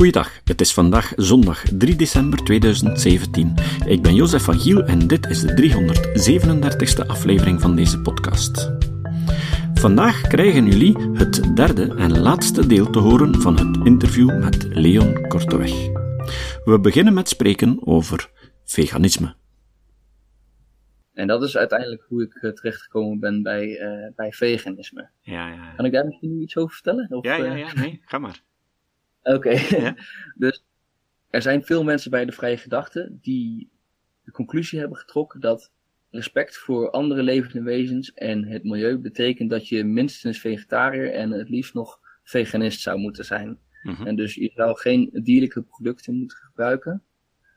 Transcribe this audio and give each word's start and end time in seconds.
Goeiedag, 0.00 0.40
het 0.44 0.60
is 0.60 0.74
vandaag 0.74 1.12
zondag 1.16 1.62
3 1.62 1.96
december 1.96 2.44
2017. 2.44 3.54
Ik 3.86 4.02
ben 4.02 4.14
Jozef 4.14 4.42
van 4.42 4.58
Giel 4.58 4.82
en 4.82 5.06
dit 5.06 5.26
is 5.26 5.40
de 5.40 5.54
337ste 5.54 7.06
aflevering 7.06 7.60
van 7.60 7.76
deze 7.76 8.00
podcast. 8.00 8.70
Vandaag 9.74 10.20
krijgen 10.20 10.66
jullie 10.66 10.96
het 10.98 11.56
derde 11.56 11.94
en 11.94 12.18
laatste 12.18 12.66
deel 12.66 12.90
te 12.90 12.98
horen 12.98 13.34
van 13.34 13.58
het 13.58 13.86
interview 13.86 14.42
met 14.42 14.64
Leon 14.64 15.26
Korteweg. 15.28 15.72
We 16.64 16.78
beginnen 16.82 17.14
met 17.14 17.28
spreken 17.28 17.86
over 17.86 18.30
veganisme. 18.64 19.34
En 21.12 21.26
dat 21.26 21.42
is 21.42 21.56
uiteindelijk 21.56 22.04
hoe 22.08 22.22
ik 22.22 22.34
eh, 22.34 22.50
terechtgekomen 22.50 23.18
ben 23.18 23.42
bij, 23.42 23.78
eh, 23.78 24.14
bij 24.14 24.32
veganisme. 24.32 25.08
Ja, 25.20 25.48
ja, 25.48 25.54
ja. 25.54 25.74
Kan 25.76 25.84
ik 25.84 25.92
daar 25.92 26.06
misschien 26.06 26.42
iets 26.42 26.56
over 26.56 26.74
vertellen? 26.74 27.06
Of, 27.10 27.24
Ja, 27.24 27.34
ja, 27.34 27.44
eh, 27.44 27.58
ja, 27.58 27.74
nee, 27.74 28.00
ga 28.04 28.18
maar. 28.18 28.48
Oké. 29.22 29.50
Ja. 29.50 29.96
dus 30.34 30.64
er 31.30 31.42
zijn 31.42 31.64
veel 31.64 31.84
mensen 31.84 32.10
bij 32.10 32.24
de 32.24 32.32
vrije 32.32 32.56
gedachte 32.56 33.18
die 33.20 33.70
de 34.24 34.30
conclusie 34.30 34.78
hebben 34.78 34.98
getrokken 34.98 35.40
dat 35.40 35.72
respect 36.10 36.56
voor 36.56 36.90
andere 36.90 37.22
levende 37.22 37.62
wezens 37.62 38.12
en 38.12 38.44
het 38.44 38.64
milieu 38.64 38.98
betekent 38.98 39.50
dat 39.50 39.68
je 39.68 39.84
minstens 39.84 40.40
vegetariër 40.40 41.12
en 41.12 41.30
het 41.30 41.48
liefst 41.48 41.74
nog 41.74 42.00
veganist 42.22 42.80
zou 42.80 42.98
moeten 42.98 43.24
zijn. 43.24 43.58
Mhm. 43.82 44.06
En 44.06 44.16
dus 44.16 44.34
je 44.34 44.50
zou 44.54 44.78
geen 44.78 45.10
dierlijke 45.12 45.62
producten 45.62 46.14
moeten 46.14 46.36
gebruiken 46.36 47.02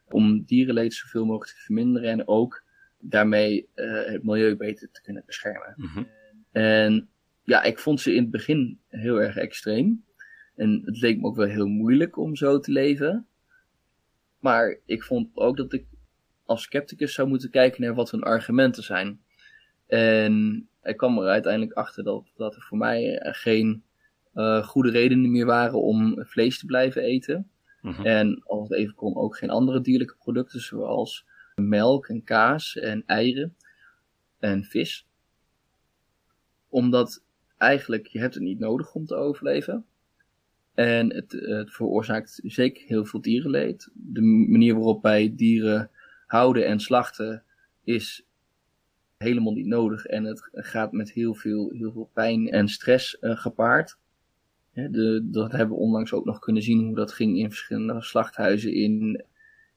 om 0.09 0.43
dierenleed 0.43 0.93
zoveel 0.93 1.25
mogelijk 1.25 1.51
te 1.51 1.63
verminderen 1.63 2.09
en 2.09 2.27
ook 2.27 2.63
daarmee 2.99 3.69
eh, 3.73 4.05
het 4.05 4.23
milieu 4.23 4.55
beter 4.55 4.91
te 4.91 5.01
kunnen 5.01 5.23
beschermen. 5.25 5.73
Mhm. 5.75 6.03
En 6.51 7.09
ja, 7.43 7.63
ik 7.63 7.79
vond 7.79 8.01
ze 8.01 8.13
in 8.13 8.21
het 8.21 8.31
begin 8.31 8.79
heel 8.87 9.21
erg 9.21 9.35
extreem. 9.35 10.03
En 10.55 10.81
het 10.85 11.01
leek 11.01 11.19
me 11.19 11.27
ook 11.27 11.35
wel 11.35 11.47
heel 11.47 11.67
moeilijk 11.67 12.17
om 12.17 12.35
zo 12.35 12.59
te 12.59 12.71
leven. 12.71 13.27
Maar 14.39 14.77
ik 14.85 15.03
vond 15.03 15.29
ook 15.33 15.57
dat 15.57 15.73
ik 15.73 15.85
als 16.45 16.63
scepticus 16.63 17.13
zou 17.13 17.27
moeten 17.27 17.49
kijken 17.49 17.81
naar 17.81 17.93
wat 17.93 18.11
hun 18.11 18.23
argumenten 18.23 18.83
zijn. 18.83 19.21
En 19.87 20.67
ik 20.83 20.97
kwam 20.97 21.17
er 21.19 21.27
uiteindelijk 21.27 21.73
achter 21.73 22.03
dat, 22.03 22.31
dat 22.35 22.55
er 22.55 22.61
voor 22.61 22.77
mij 22.77 23.17
eh, 23.17 23.33
geen 23.33 23.83
eh, 24.33 24.67
goede 24.67 24.89
redenen 24.89 25.31
meer 25.31 25.45
waren 25.45 25.81
om 25.81 26.25
vlees 26.25 26.59
te 26.59 26.65
blijven 26.65 27.01
eten. 27.01 27.49
Mhm. 27.81 28.05
En 28.05 28.43
als 28.43 28.69
het 28.69 28.77
even 28.77 28.95
kon, 28.95 29.15
ook 29.15 29.37
geen 29.37 29.49
andere 29.49 29.81
dierlijke 29.81 30.15
producten 30.15 30.61
zoals 30.61 31.25
melk 31.55 32.07
en 32.07 32.23
kaas 32.23 32.77
en 32.77 33.03
eieren 33.05 33.55
en 34.39 34.63
vis. 34.63 35.07
Omdat 36.69 37.23
eigenlijk 37.57 38.07
je 38.07 38.19
hebt 38.19 38.33
het 38.33 38.43
niet 38.43 38.59
nodig 38.59 38.93
om 38.93 39.05
te 39.05 39.15
overleven. 39.15 39.85
En 40.73 41.13
het, 41.13 41.31
het 41.31 41.73
veroorzaakt 41.73 42.39
zeker 42.43 42.83
heel 42.87 43.05
veel 43.05 43.21
dierenleed. 43.21 43.89
De 43.93 44.21
manier 44.21 44.73
waarop 44.73 45.03
wij 45.03 45.33
dieren 45.35 45.89
houden 46.27 46.65
en 46.65 46.79
slachten 46.79 47.43
is 47.83 48.25
helemaal 49.17 49.53
niet 49.53 49.65
nodig. 49.65 50.05
En 50.05 50.23
het 50.23 50.49
gaat 50.51 50.91
met 50.91 51.11
heel 51.11 51.35
veel, 51.35 51.71
heel 51.71 51.91
veel 51.91 52.09
pijn 52.13 52.49
en 52.49 52.67
stress 52.67 53.19
eh, 53.19 53.37
gepaard. 53.37 53.97
De, 54.73 55.27
dat 55.31 55.51
hebben 55.51 55.75
we 55.75 55.81
onlangs 55.81 56.13
ook 56.13 56.25
nog 56.25 56.39
kunnen 56.39 56.63
zien 56.63 56.85
hoe 56.85 56.95
dat 56.95 57.13
ging 57.13 57.37
in 57.37 57.49
verschillende 57.49 58.01
slachthuizen 58.01 58.73
in, 58.73 59.25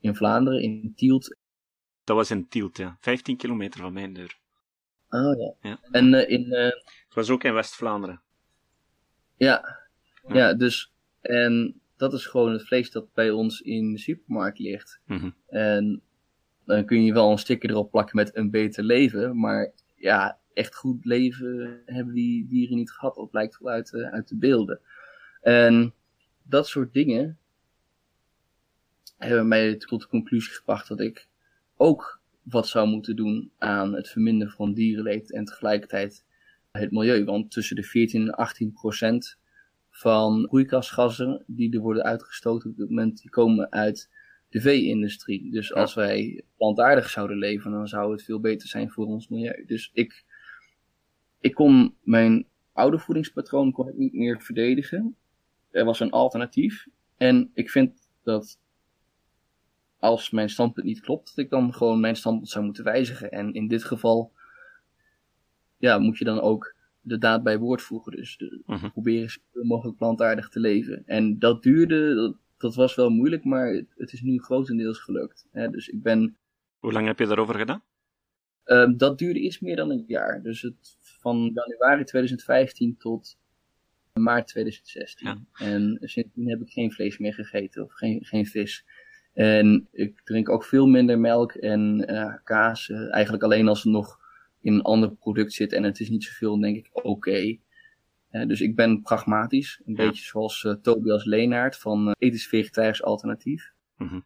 in 0.00 0.14
Vlaanderen, 0.14 0.60
in 0.62 0.92
Tielt. 0.97 1.36
Dat 2.05 2.16
was 2.16 2.31
in 2.31 2.48
Tielt, 2.48 2.77
ja. 2.77 2.97
15 3.00 3.36
kilometer 3.36 3.81
van 3.81 3.92
mijn 3.92 4.12
deur. 4.12 4.38
Oh 5.08 5.38
ja. 5.38 5.55
Ja. 5.60 5.78
En 5.91 6.14
eh, 6.14 6.31
in, 6.31 6.53
eh, 6.53 6.64
Het 6.64 7.14
was 7.14 7.31
ook 7.31 7.44
in 7.44 7.55
West-Vlaanderen. 7.55 8.20
ja, 9.36 9.75
Ja. 10.28 10.34
ja, 10.34 10.55
dus, 10.55 10.92
en 11.20 11.80
dat 11.96 12.12
is 12.12 12.27
gewoon 12.27 12.52
het 12.52 12.66
vlees 12.66 12.91
dat 12.91 13.12
bij 13.14 13.30
ons 13.30 13.60
in 13.60 13.92
de 13.92 13.98
supermarkt 13.98 14.58
ligt. 14.58 15.00
Mhm. 15.06 15.30
En 15.48 16.02
dan 16.64 16.84
kun 16.84 17.05
je 17.05 17.12
wel 17.12 17.30
een 17.30 17.38
sticker 17.38 17.70
erop 17.70 17.91
plakken 17.91 18.16
met 18.16 18.36
een 18.36 18.50
beter 18.50 18.84
leven, 18.84 19.38
maar 19.38 19.72
ja, 19.94 20.38
echt 20.54 20.75
goed 20.75 21.04
leven 21.04 21.82
hebben 21.87 22.14
die 22.14 22.47
dieren 22.47 22.76
niet 22.76 22.91
gehad. 22.91 23.14
Dat 23.14 23.31
blijkt 23.31 23.59
wel 23.59 23.72
uit, 23.72 23.91
de- 23.91 24.10
uit 24.10 24.28
de 24.28 24.37
beelden. 24.37 24.81
En 25.42 25.94
dat 26.43 26.66
soort 26.69 26.93
dingen 26.93 27.38
hebben 29.16 29.48
mij 29.48 29.76
tot 29.76 30.00
de 30.00 30.08
conclusie 30.08 30.53
gebracht 30.54 30.88
dat 30.88 31.00
ik 31.00 31.28
ook 31.76 32.20
wat 32.43 32.69
zou 32.69 32.88
moeten 32.88 33.16
doen 33.16 33.50
aan 33.58 33.94
het 33.94 34.08
verminderen 34.08 34.53
van 34.54 34.72
dierenleed 34.75 35.32
en 35.32 35.44
tegelijkertijd 35.44 36.25
het 36.70 36.91
milieu. 36.91 37.25
Want 37.25 37.50
tussen 37.50 37.76
de 37.76 37.82
14 37.82 38.22
en 38.22 38.34
18 38.34 38.72
procent 38.72 39.38
van 39.96 40.46
broeikasgassen 40.46 41.44
die 41.46 41.74
er 41.74 41.80
worden 41.80 42.02
uitgestoten 42.02 42.70
op 42.70 42.76
dit 42.76 42.88
moment, 42.88 43.20
die 43.20 43.30
komen 43.30 43.72
uit 43.72 44.10
de 44.48 44.60
vee-industrie. 44.60 45.50
Dus 45.50 45.74
als 45.74 45.94
wij 45.94 46.42
plantaardig 46.56 47.10
zouden 47.10 47.36
leven, 47.36 47.70
dan 47.70 47.88
zou 47.88 48.12
het 48.12 48.22
veel 48.22 48.40
beter 48.40 48.68
zijn 48.68 48.90
voor 48.90 49.06
ons 49.06 49.28
milieu. 49.28 49.64
Dus 49.66 49.90
ik, 49.92 50.24
ik 51.40 51.54
kon 51.54 51.94
mijn 52.02 52.46
oude 52.72 52.98
voedingspatroon 52.98 53.72
kon 53.72 53.88
ik 53.88 53.96
niet 53.96 54.12
meer 54.12 54.40
verdedigen. 54.42 55.16
Er 55.70 55.84
was 55.84 56.00
een 56.00 56.10
alternatief. 56.10 56.86
En 57.16 57.50
ik 57.54 57.70
vind 57.70 58.08
dat 58.22 58.58
als 59.98 60.30
mijn 60.30 60.50
standpunt 60.50 60.86
niet 60.86 61.00
klopt, 61.00 61.26
dat 61.26 61.44
ik 61.44 61.50
dan 61.50 61.74
gewoon 61.74 62.00
mijn 62.00 62.16
standpunt 62.16 62.50
zou 62.50 62.64
moeten 62.64 62.84
wijzigen. 62.84 63.30
En 63.30 63.54
in 63.54 63.68
dit 63.68 63.84
geval 63.84 64.32
ja, 65.76 65.98
moet 65.98 66.18
je 66.18 66.24
dan 66.24 66.40
ook 66.40 66.75
de 67.06 67.19
daad 67.19 67.43
bij 67.43 67.59
woord 67.59 67.83
voegen. 67.83 68.12
Dus 68.12 68.37
de, 68.37 68.62
Mhm. 68.67 68.91
proberen 68.91 69.31
zoveel 69.31 69.65
mogelijk 69.65 69.97
plantaardig 69.99 70.49
te 70.49 70.61
leven. 70.61 71.03
En 71.06 71.39
dat 71.39 71.62
duurde, 71.62 72.15
dat, 72.15 72.37
dat 72.56 72.75
was 72.75 72.94
wel 72.94 73.11
moeilijk, 73.11 73.44
maar 73.44 73.69
het, 73.97 74.12
is 74.12 74.21
nu 74.21 74.39
grotendeels 74.43 74.99
gelukt. 74.99 75.47
Hè, 75.53 75.69
dus 75.71 75.89
ik 75.89 76.03
ben, 76.03 76.37
Hoe 76.78 76.93
lang 76.93 77.06
heb 77.06 77.19
je 77.19 77.27
daarover 77.27 77.55
gedaan? 77.55 77.83
ehm, 78.65 78.97
dat 78.97 79.19
duurde 79.19 79.41
iets 79.41 79.61
meer 79.61 79.77
dan 79.77 79.91
een 79.91 80.05
jaar. 80.06 80.43
Dus 80.43 80.62
het, 80.62 80.97
van 81.21 81.50
januari 81.55 82.05
2015 82.05 82.97
tot 82.97 83.38
maart 84.12 84.47
2016. 84.47 85.27
Ja. 85.28 85.65
En 85.67 85.99
sindsdien 86.00 86.49
heb 86.49 86.61
ik 86.61 86.71
geen 86.71 86.93
vlees 86.93 87.19
meer 87.19 87.34
gegeten 87.34 87.83
of 87.84 87.93
geen, 87.93 88.25
geen 88.25 88.47
vis. 88.47 88.84
En 89.33 89.88
ik 89.93 90.21
drink 90.25 90.49
ook 90.49 90.65
veel 90.65 90.87
minder 90.87 91.19
melk 91.19 91.53
en 91.53 92.06
eh, 92.06 92.34
kaas. 92.44 92.88
eh, 92.91 93.12
eigenlijk 93.12 93.43
alleen 93.44 93.69
als 93.69 93.83
het 93.83 93.93
nog 93.93 94.21
in 94.66 94.72
een 94.75 94.82
ander 94.82 95.15
product 95.15 95.53
zit 95.53 95.72
en 95.72 95.82
het 95.82 96.00
is 96.00 96.09
niet 96.09 96.25
zoveel, 96.25 96.60
denk 96.60 96.77
ik 96.77 96.88
oké. 96.93 97.56
Dus 98.47 98.60
ik 98.60 98.77
ben 98.77 99.03
pragmatisch. 99.03 99.81
Een 99.84 99.94
Ja. 99.94 100.06
beetje 100.06 100.25
zoals 100.25 100.65
eh, 100.65 100.72
Tobias 100.72 101.25
Leenaert 101.25 101.77
van 101.77 102.09
eh, 102.09 102.15
Ethisch 102.19 102.47
Vegetarisch 102.47 103.03
Alternatief. 103.03 103.72
Mhm. 103.97 104.21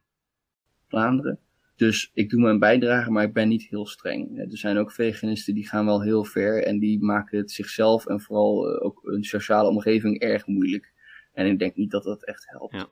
Vlaanderen. 0.89 1.39
Dus 1.77 2.11
ik 2.15 2.31
doe 2.31 2.41
mijn 2.41 2.59
bijdrage, 2.59 3.11
maar 3.11 3.25
ik 3.25 3.33
ben 3.33 3.49
niet 3.49 3.63
heel 3.63 3.87
streng. 3.87 4.39
Er 4.39 4.59
zijn 4.59 4.77
ook 4.79 4.93
veganisten 4.93 5.55
die 5.55 5.69
gaan 5.69 5.85
wel 5.85 6.03
heel 6.03 6.25
ver 6.25 6.65
en 6.65 6.79
die 6.79 7.01
maken 7.03 7.39
het 7.39 7.51
zichzelf 7.51 8.07
en 8.07 8.21
vooral 8.21 8.69
eh, 8.69 8.85
ook 8.85 9.01
een 9.05 9.25
sociale 9.25 9.69
omgeving 9.69 10.19
erg 10.21 10.47
moeilijk. 10.47 10.93
En 11.33 11.47
ik 11.47 11.59
denk 11.59 11.77
niet 11.77 11.91
dat 11.91 12.05
dat 12.05 12.25
echt 12.25 12.51
helpt. 12.51 12.75
Ja. 12.75 12.89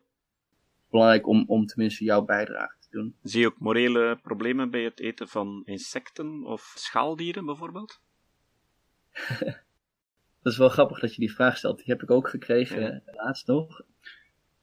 Belangrijk 0.91 1.27
om, 1.27 1.45
om 1.47 1.67
tenminste 1.67 2.05
jouw 2.05 2.25
bijdrage 2.25 2.78
doen. 2.91 3.15
Zie 3.23 3.41
je 3.41 3.47
ook 3.47 3.59
morele 3.59 4.19
problemen 4.23 4.71
bij 4.71 4.83
het 4.85 5.01
eten 5.01 5.29
van 5.29 5.63
insecten 5.65 6.45
of 6.45 6.73
schaaldieren 6.77 7.45
bijvoorbeeld? 7.47 8.01
Dat 10.43 10.53
is 10.53 10.59
wel 10.59 10.69
grappig 10.69 11.01
dat 11.01 11.15
je 11.15 11.21
die 11.21 11.33
vraag 11.33 11.57
stelt. 11.57 11.77
Die 11.77 11.87
heb 11.87 12.03
ik 12.03 12.11
ook 12.11 12.29
gekregen 12.29 12.81
Ja. 12.81 13.03
laatst 13.05 13.47
nog. 13.47 13.83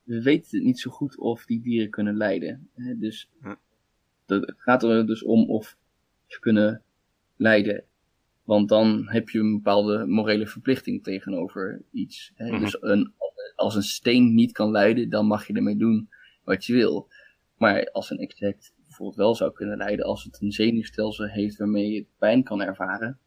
We 0.03 0.22
weten 0.22 0.63
niet 0.63 0.80
zo 0.80 0.91
goed 0.91 1.18
of 1.18 1.46
die 1.46 1.62
dieren 1.62 1.90
kunnen 1.90 2.18
lijden. 2.18 2.69
Dus 2.75 3.30
Ja. 3.44 3.59
het 4.25 4.53
gaat 4.57 4.84
er 4.84 5.07
dus 5.07 5.24
om 5.24 5.50
of 5.50 5.78
ze 6.28 6.40
kunnen 6.40 6.81
lijden. 7.36 7.84
Want 8.44 8.69
dan 8.69 9.09
heb 9.09 9.30
je 9.30 9.40
een 9.40 9.56
bepaalde 9.56 10.06
morele 10.06 10.47
verplichting 10.47 11.03
tegenover 11.03 11.81
iets. 11.92 12.31
Hè. 12.36 12.52
Mhm. 12.52 12.59
Dus 12.59 12.81
een, 12.81 13.13
als 13.56 13.75
een 13.75 13.84
steen 13.84 14.34
niet 14.34 14.52
kan 14.52 14.72
lijden, 14.72 15.10
dan 15.10 15.25
mag 15.28 15.48
je 15.48 15.54
ermee 15.54 15.78
doen 15.78 16.10
wat 16.44 16.66
je 16.66 16.74
wil. 16.74 17.07
Maar 17.57 17.90
als 17.92 18.10
een 18.10 18.18
insect 18.18 18.74
bijvoorbeeld 18.86 19.18
wel 19.18 19.36
zou 19.36 19.52
kunnen 19.52 19.78
lijden, 19.78 20.06
als 20.06 20.24
het 20.24 20.42
een 20.42 20.52
zenuwstelsel 20.52 21.25
heeft 21.25 21.57
waarmee 21.57 21.92
je 21.92 22.06
pijn 22.18 22.44
kan 22.44 22.62
ervaren, 22.62 23.19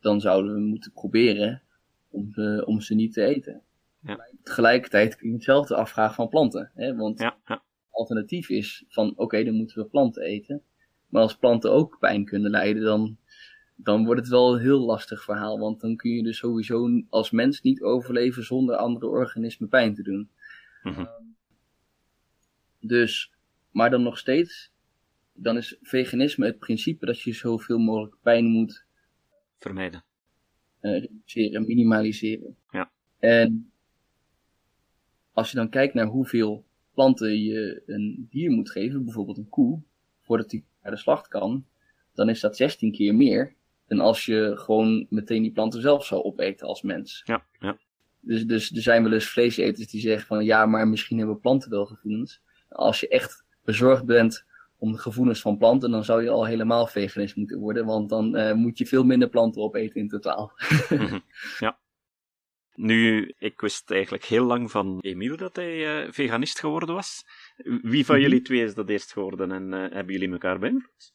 dan 0.00 0.20
zouden 0.20 0.54
we 0.54 0.60
moeten 0.60 0.92
proberen 0.92 1.62
om 2.10 2.32
ze, 2.32 2.62
om 2.66 2.80
ze 2.80 2.94
niet 2.94 3.12
te 3.12 3.24
eten. 3.24 3.62
Ja. 4.00 4.28
Tegelijkertijd 4.42 5.16
kun 5.16 5.28
je 5.28 5.34
hetzelfde 5.34 5.76
afvragen 5.76 6.14
van 6.14 6.28
planten. 6.28 6.70
Hè? 6.74 6.96
Want 6.96 7.18
Ja, 7.18 7.36
ja. 7.46 7.62
alternatief 7.90 8.48
is 8.48 8.84
van 8.88 9.12
oké, 9.16 9.44
dan 9.44 9.54
moeten 9.54 9.82
we 9.82 9.88
planten 9.88 10.22
eten. 10.22 10.62
Maar 11.08 11.22
als 11.22 11.36
planten 11.36 11.72
ook 11.72 11.96
pijn 12.00 12.24
kunnen 12.24 12.50
lijden, 12.50 12.82
dan, 12.82 13.16
dan 13.74 14.04
wordt 14.04 14.20
het 14.20 14.30
wel 14.30 14.54
een 14.54 14.60
heel 14.60 14.80
lastig 14.80 15.24
verhaal. 15.24 15.58
Want 15.58 15.80
dan 15.80 15.96
kun 15.96 16.10
je 16.10 16.22
dus 16.22 16.38
sowieso 16.38 17.02
als 17.08 17.30
mens 17.30 17.60
niet 17.60 17.82
overleven 17.82 18.44
zonder 18.44 18.76
andere 18.76 19.06
organismen 19.06 19.68
pijn 19.68 19.94
te 19.94 20.02
doen. 20.02 20.28
Mhm. 20.82 21.04
Dus, 22.80 23.32
maar 23.74 23.90
dan 23.90 24.02
nog 24.02 24.18
steeds, 24.18 24.70
dan 25.32 25.56
is 25.56 25.76
veganisme 25.82 26.46
het 26.46 26.58
principe 26.58 27.06
dat 27.06 27.20
je 27.20 27.32
zoveel 27.32 27.78
mogelijk 27.78 28.16
pijn 28.22 28.44
moet 28.44 28.84
Vermijden. 29.58 30.04
eh, 30.80 31.00
reduceren, 31.00 31.66
minimaliseren. 31.66 32.56
Ja. 32.70 32.90
En 33.18 33.72
als 35.32 35.50
je 35.50 35.56
dan 35.56 35.68
kijkt 35.68 35.94
naar 35.94 36.06
hoeveel 36.06 36.64
planten 36.94 37.42
je 37.42 37.82
een 37.86 38.26
dier 38.30 38.50
moet 38.50 38.70
geven, 38.70 39.04
bijvoorbeeld 39.04 39.38
een 39.38 39.48
koe, 39.48 39.82
voordat 40.20 40.50
die 40.50 40.64
naar 40.82 40.92
de 40.92 40.98
slacht 40.98 41.28
kan, 41.28 41.66
dan 42.14 42.28
is 42.28 42.40
dat 42.40 42.56
16 42.56 42.92
keer 42.92 43.14
meer 43.14 43.54
dan 43.86 44.00
als 44.00 44.24
je 44.24 44.52
gewoon 44.56 45.06
meteen 45.10 45.42
die 45.42 45.52
planten 45.52 45.80
zelf 45.80 46.06
zou 46.06 46.22
opeten 46.22 46.66
als 46.66 46.82
mens. 46.82 47.22
Ja, 47.24 47.46
ja. 47.60 47.78
Dus, 48.20 48.46
dus 48.46 48.72
er 48.72 48.82
zijn 48.82 49.02
wel 49.02 49.12
eens 49.12 49.28
vleeseters 49.28 49.90
die 49.90 50.00
zeggen 50.00 50.26
van 50.26 50.44
ja, 50.44 50.66
maar 50.66 50.88
misschien 50.88 51.18
hebben 51.18 51.40
planten 51.40 51.70
wel 51.70 51.86
gevoelens. 51.86 52.40
Als 52.68 53.00
je 53.00 53.08
echt 53.08 53.43
bezorgd 53.64 54.04
bent 54.04 54.44
om 54.78 54.92
de 54.92 54.98
gevoelens 54.98 55.40
van 55.40 55.58
planten, 55.58 55.90
dan 55.90 56.04
zou 56.04 56.22
je 56.22 56.30
al 56.30 56.46
helemaal 56.46 56.86
veganist 56.86 57.36
moeten 57.36 57.58
worden, 57.58 57.86
want 57.86 58.08
dan 58.08 58.36
uh, 58.36 58.52
moet 58.52 58.78
je 58.78 58.86
veel 58.86 59.04
minder 59.04 59.28
planten 59.28 59.62
opeten 59.62 60.00
in 60.00 60.08
totaal. 60.08 60.52
Mhm. 60.88 61.18
ja. 61.58 61.78
Nu, 62.74 63.34
ik 63.38 63.60
wist 63.60 63.90
eigenlijk 63.90 64.24
heel 64.24 64.44
lang 64.44 64.70
van 64.70 64.98
Emiel 65.00 65.36
dat 65.36 65.56
hij 65.56 66.04
uh, 66.04 66.12
veganist 66.12 66.58
geworden 66.58 66.94
was. 66.94 67.24
Wie 67.82 68.04
van 68.04 68.14
mhm. 68.14 68.24
jullie 68.24 68.42
twee 68.42 68.62
is 68.62 68.74
dat 68.74 68.88
eerst 68.88 69.12
geworden 69.12 69.52
en 69.52 69.72
uh, 69.72 69.92
hebben 69.92 70.12
jullie 70.12 70.32
elkaar 70.32 70.58
beïnvloed? 70.58 71.12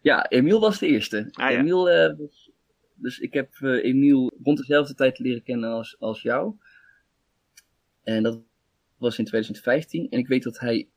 Ja, 0.00 0.28
Emiel 0.28 0.60
was 0.60 0.78
de 0.78 0.86
eerste. 0.86 1.28
Ah, 1.32 1.50
ja. 1.50 1.58
Emiel, 1.58 1.84
dus, 2.16 2.50
dus 2.94 3.18
ik 3.18 3.32
heb 3.32 3.60
Emiel 3.60 4.32
rond 4.42 4.58
dezelfde 4.58 4.94
tijd 4.94 5.18
leren 5.18 5.42
kennen 5.42 5.70
als, 5.70 5.96
als 5.98 6.22
jou. 6.22 6.54
En 8.02 8.22
dat 8.22 8.42
was 8.98 9.18
in 9.18 9.24
2015. 9.24 10.08
En 10.08 10.18
ik 10.18 10.26
weet 10.26 10.42
dat 10.42 10.58
hij 10.58 10.88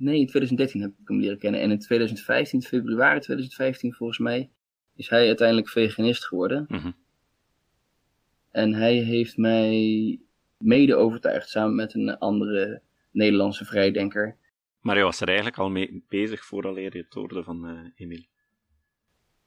Nee, 0.00 0.20
in 0.20 0.26
2013 0.26 0.80
heb 0.80 0.90
ik 0.90 1.08
hem 1.08 1.20
leren 1.20 1.38
kennen. 1.38 1.60
En 1.60 1.70
in 1.70 1.78
2015, 1.78 2.62
februari 2.62 3.20
2015 3.20 3.94
volgens 3.94 4.18
mij, 4.18 4.50
is 4.96 5.08
hij 5.08 5.26
uiteindelijk 5.26 5.68
veganist 5.68 6.26
geworden. 6.26 6.64
Mhm. 6.68 6.90
En 8.50 8.74
hij 8.74 8.94
heeft 8.94 9.36
mij 9.36 10.20
mede 10.58 10.96
overtuigd 10.96 11.48
samen 11.48 11.74
met 11.74 11.94
een 11.94 12.18
andere 12.18 12.82
Nederlandse 13.10 13.64
vrijdenker. 13.64 14.36
Maar 14.80 14.94
hij 14.94 15.04
was 15.04 15.20
er 15.20 15.26
eigenlijk 15.26 15.58
al 15.58 15.70
mee 15.70 16.04
bezig 16.08 16.44
vooraleer 16.44 16.96
je 16.96 17.02
het 17.02 17.14
hoorde 17.14 17.42
van 17.42 17.70
uh, 17.70 17.80
Emile. 17.94 18.26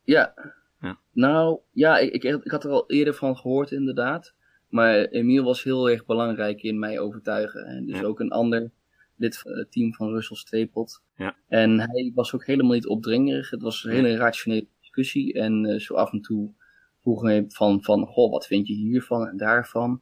Ja. 0.03 0.33
ja. 0.81 1.00
Nou, 1.11 1.59
ja, 1.71 1.97
ik, 1.97 2.13
ik, 2.13 2.23
ik, 2.23 2.51
had 2.51 2.63
er 2.63 2.71
al 2.71 2.89
eerder 2.89 3.13
van 3.13 3.38
gehoord 3.38 3.71
inderdaad. 3.71 4.33
Maar 4.69 5.05
Emile 5.05 5.44
was 5.44 5.63
heel 5.63 5.89
erg 5.89 6.05
belangrijk 6.05 6.61
in 6.61 6.79
mij 6.79 7.00
overtuigen. 7.00 7.65
En 7.65 7.85
dus 7.85 8.03
ook 8.03 8.19
een 8.19 8.31
ander 8.31 8.71
lid 9.15 9.38
van 9.38 9.51
het 9.51 9.71
team 9.71 9.94
van 9.94 10.10
Russell 10.10 10.38
Stapelt. 10.38 11.04
Ja. 11.15 11.36
En 11.48 11.80
hij 11.80 12.12
was 12.15 12.33
ook 12.33 12.45
helemaal 12.45 12.74
niet 12.74 12.88
opdringerig. 12.88 13.50
Het 13.50 13.62
was 13.62 13.83
een 13.83 13.92
hele 13.92 14.15
rationele 14.15 14.68
discussie. 14.80 15.33
En 15.33 15.65
uh, 15.65 15.80
zo 15.80 15.94
af 15.94 16.12
en 16.12 16.21
toe 16.21 16.54
vroegen 17.01 17.27
we 17.27 17.45
van, 17.48 17.83
van, 17.83 18.06
goh, 18.06 18.31
wat 18.31 18.48
vind 18.48 18.68
je 18.68 18.74
hiervan 18.74 19.27
en 19.27 19.38
daarvan? 19.38 20.01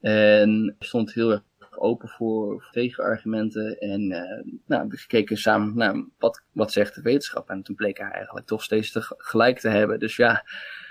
En 0.00 0.76
stond 0.78 1.12
heel 1.12 1.30
erg 1.30 1.42
open 1.78 2.08
voor, 2.08 2.68
tegenargumenten. 2.70 3.78
En 3.78 4.10
uh, 4.10 4.54
nou, 4.66 4.88
we 4.88 5.04
keken 5.06 5.36
samen 5.36 5.76
naar 5.76 6.04
wat, 6.18 6.42
wat 6.52 6.72
zegt 6.72 6.94
de 6.94 7.02
wetenschap. 7.02 7.50
En 7.50 7.62
toen 7.62 7.74
bleek 7.74 7.98
hij 7.98 8.10
eigenlijk 8.10 8.46
toch 8.46 8.62
steeds 8.62 8.92
te 8.92 9.00
gelijk 9.02 9.58
te 9.58 9.68
hebben. 9.68 9.98
Dus 9.98 10.16
ja, 10.16 10.44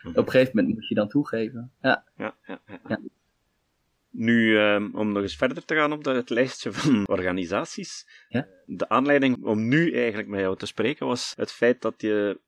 op 0.03 0.15
een 0.15 0.31
gegeven 0.31 0.55
moment 0.55 0.73
moet 0.73 0.87
je 0.87 0.95
dan 0.95 1.07
toegeven. 1.07 1.71
Ja. 1.81 2.03
Ja, 2.17 2.35
ja, 2.45 2.61
ja. 2.67 2.79
ja. 2.87 2.99
Nu, 4.11 4.57
um, 4.57 4.95
om 4.95 5.11
nog 5.11 5.21
eens 5.21 5.35
verder 5.35 5.65
te 5.65 5.75
gaan 5.75 5.91
op 5.91 6.05
het 6.05 6.29
lijstje 6.29 6.71
van 6.71 7.07
organisaties. 7.17 8.07
Ja? 8.27 8.47
De 8.65 8.89
aanleiding 8.89 9.43
om 9.45 9.67
nu 9.67 9.93
eigenlijk 9.93 10.27
met 10.27 10.39
jou 10.39 10.57
te 10.57 10.65
spreken 10.65 11.07
was 11.07 11.33
het 11.35 11.51
feit 11.51 11.81
dat 11.81 12.01
je 12.01 12.39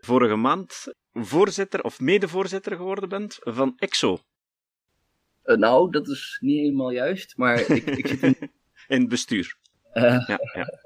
vorige 0.00 0.36
maand 0.36 0.92
voorzitter 1.12 1.82
of 1.82 2.00
medevoorzitter 2.00 2.76
geworden 2.76 3.08
bent 3.08 3.38
van 3.40 3.72
EXO. 3.76 4.18
Uh, 5.44 5.56
nou, 5.56 5.90
dat 5.90 6.08
is 6.08 6.38
niet 6.40 6.58
helemaal 6.58 6.90
juist, 6.90 7.36
maar 7.36 7.70
ik, 7.70 7.84
ik 7.84 8.06
zit 8.06 8.22
in... 8.22 8.36
in 8.94 9.00
het 9.00 9.08
bestuur. 9.08 9.56
Uh, 9.94 10.02
ja, 10.02 10.38
ja. 10.54 10.80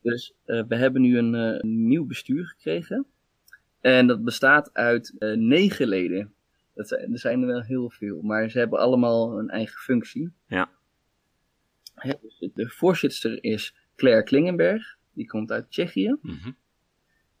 Dus 0.00 0.34
uh, 0.46 0.62
we 0.68 0.76
hebben 0.76 1.02
nu 1.02 1.18
een, 1.18 1.32
een, 1.32 1.86
nieuw 1.86 2.06
bestuur 2.06 2.46
gekregen. 2.46 3.06
En 3.80 4.06
dat 4.06 4.24
bestaat 4.24 4.74
uit 4.74 5.14
negen 5.36 5.88
leden. 5.88 6.33
Dat 6.74 6.88
zijn, 6.88 7.12
er 7.12 7.18
zijn 7.18 7.40
er 7.40 7.46
wel 7.46 7.62
heel 7.62 7.90
veel, 7.90 8.22
maar 8.22 8.50
ze 8.50 8.58
hebben 8.58 8.78
allemaal 8.78 9.38
een 9.38 9.50
eigen 9.50 9.78
functie. 9.78 10.32
Ja. 10.46 10.70
Dus 12.20 12.50
de 12.54 12.68
voorzitter 12.68 13.44
is 13.44 13.76
Claire 13.96 14.22
Klingenberg, 14.22 14.96
die 15.12 15.26
komt 15.26 15.50
uit 15.50 15.70
Tsjechië. 15.70 16.16
Mhm. 16.22 16.52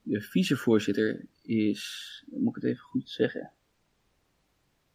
De 0.02 0.20
vicevoorzitter 0.20 1.26
is, 1.42 2.24
moet 2.26 2.56
ik 2.56 2.62
het 2.62 2.70
even 2.70 2.82
goed 2.82 3.10
zeggen, 3.10 3.52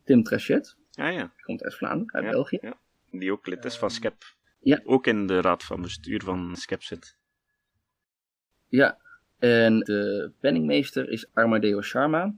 Tim 0.03 0.23
Trachet. 0.23 0.77
Ja, 0.91 1.07
ja. 1.07 1.31
Die 1.35 1.43
komt 1.43 1.63
uit 1.63 1.75
Vlaanderen, 1.75 2.13
uit 2.13 2.31
België. 2.31 2.57
Ja. 2.61 2.79
Die 3.11 3.31
ook 3.31 3.47
lid 3.47 3.65
is 3.65 3.77
van 3.77 3.89
SCEP. 3.89 4.23
Ja. 4.59 4.81
Ook 4.83 5.07
in 5.07 5.27
de 5.27 5.41
raad 5.41 5.63
van 5.63 5.81
bestuur 5.81 6.23
van 6.23 6.55
SCEP 6.55 6.83
zit. 6.83 7.17
Ja, 8.67 8.97
en 9.37 9.79
de 9.79 10.31
penningmeester 10.39 11.09
is 11.09 11.33
Armadeo 11.33 11.81
Sharma. 11.81 12.35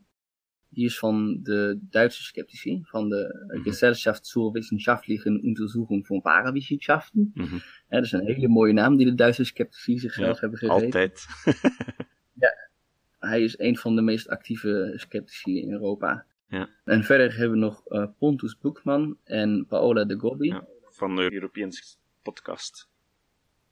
Die 0.73 0.85
is 0.85 0.99
van 0.99 1.39
de 1.43 1.79
Duitse 1.89 2.23
sceptici, 2.23 2.81
van 2.83 3.09
de 3.09 3.45
mhm. 3.47 3.61
Gesellschaft 3.61 4.25
zur 4.25 4.51
wissenschaftlichen 4.51 5.43
Untersuchung 5.43 6.05
von 6.05 6.21
Parawissenschaften. 6.21 7.31
Mm 7.33 7.61
dat 7.89 8.03
is 8.03 8.11
een 8.11 8.25
hele 8.25 8.47
mooie 8.47 8.73
naam 8.73 8.97
die 8.97 9.05
de 9.05 9.15
Duitse 9.15 9.43
sceptici 9.43 9.99
zichzelf 9.99 10.39
hebben 10.39 10.59
gegeven. 10.59 10.83
Altijd. 10.85 11.25
ja, 12.43 12.69
hij 13.19 13.43
is 13.43 13.59
een 13.59 13.77
van 13.77 13.95
de 13.95 14.01
meest 14.01 14.27
actieve 14.27 14.93
sceptici 14.95 15.61
in 15.61 15.71
Europa. 15.71 16.25
Ja. 16.47 16.69
En 16.83 17.03
verder 17.03 17.37
hebben 17.37 17.51
we 17.51 17.65
nog 17.65 17.83
uh, 17.87 18.05
Pontus 18.17 18.57
Boekman 18.57 19.17
en 19.23 19.65
Paola 19.67 20.05
de 20.05 20.19
Gobbi. 20.19 20.47
Ja, 20.47 20.67
van 20.89 21.15
de 21.15 21.33
European 21.33 21.71
Podcast. 22.21 22.89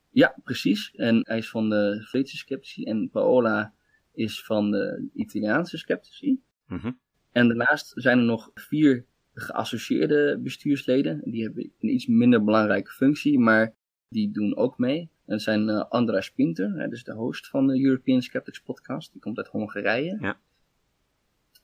Ja, 0.10 0.36
precies. 0.44 0.92
En 0.96 1.22
hij 1.24 1.38
is 1.38 1.50
van 1.50 1.70
de 1.70 2.00
Zweedse 2.02 2.38
sceptici 2.38 2.84
en 2.84 3.10
Paola 3.10 3.74
is 4.14 4.44
van 4.44 4.72
de 4.72 5.10
Italiaanse 5.14 5.78
sceptici. 5.78 6.42
Mhm. 6.70 6.92
En 7.32 7.48
daarnaast 7.48 7.92
zijn 7.96 8.18
er 8.18 8.26
nog 8.26 8.52
vier 8.54 9.06
geassocieerde 9.34 10.40
bestuursleden. 10.44 11.22
Die 11.24 11.44
hebben 11.44 11.72
een 11.80 11.94
iets 11.94 12.08
minder 12.08 12.44
belangrijke 12.44 12.92
functie, 12.92 13.40
maar 13.40 13.74
die 14.10 14.32
doen 14.32 14.56
ook 14.56 14.78
mee. 14.78 15.00
En 15.00 15.36
dat 15.36 15.42
zijn 15.42 15.68
uh, 15.68 15.86
Andras 15.90 16.32
Pinter, 16.32 16.72
hè, 16.74 16.88
dus 16.88 17.04
de 17.04 17.14
host 17.14 17.48
van 17.48 17.68
de 17.68 17.84
European 17.84 18.22
Skeptics 18.22 18.62
podcast. 18.62 19.12
Die 19.12 19.22
komt 19.22 19.38
uit 19.38 19.48
Hongarije. 19.48 20.18
Ja. 20.20 20.40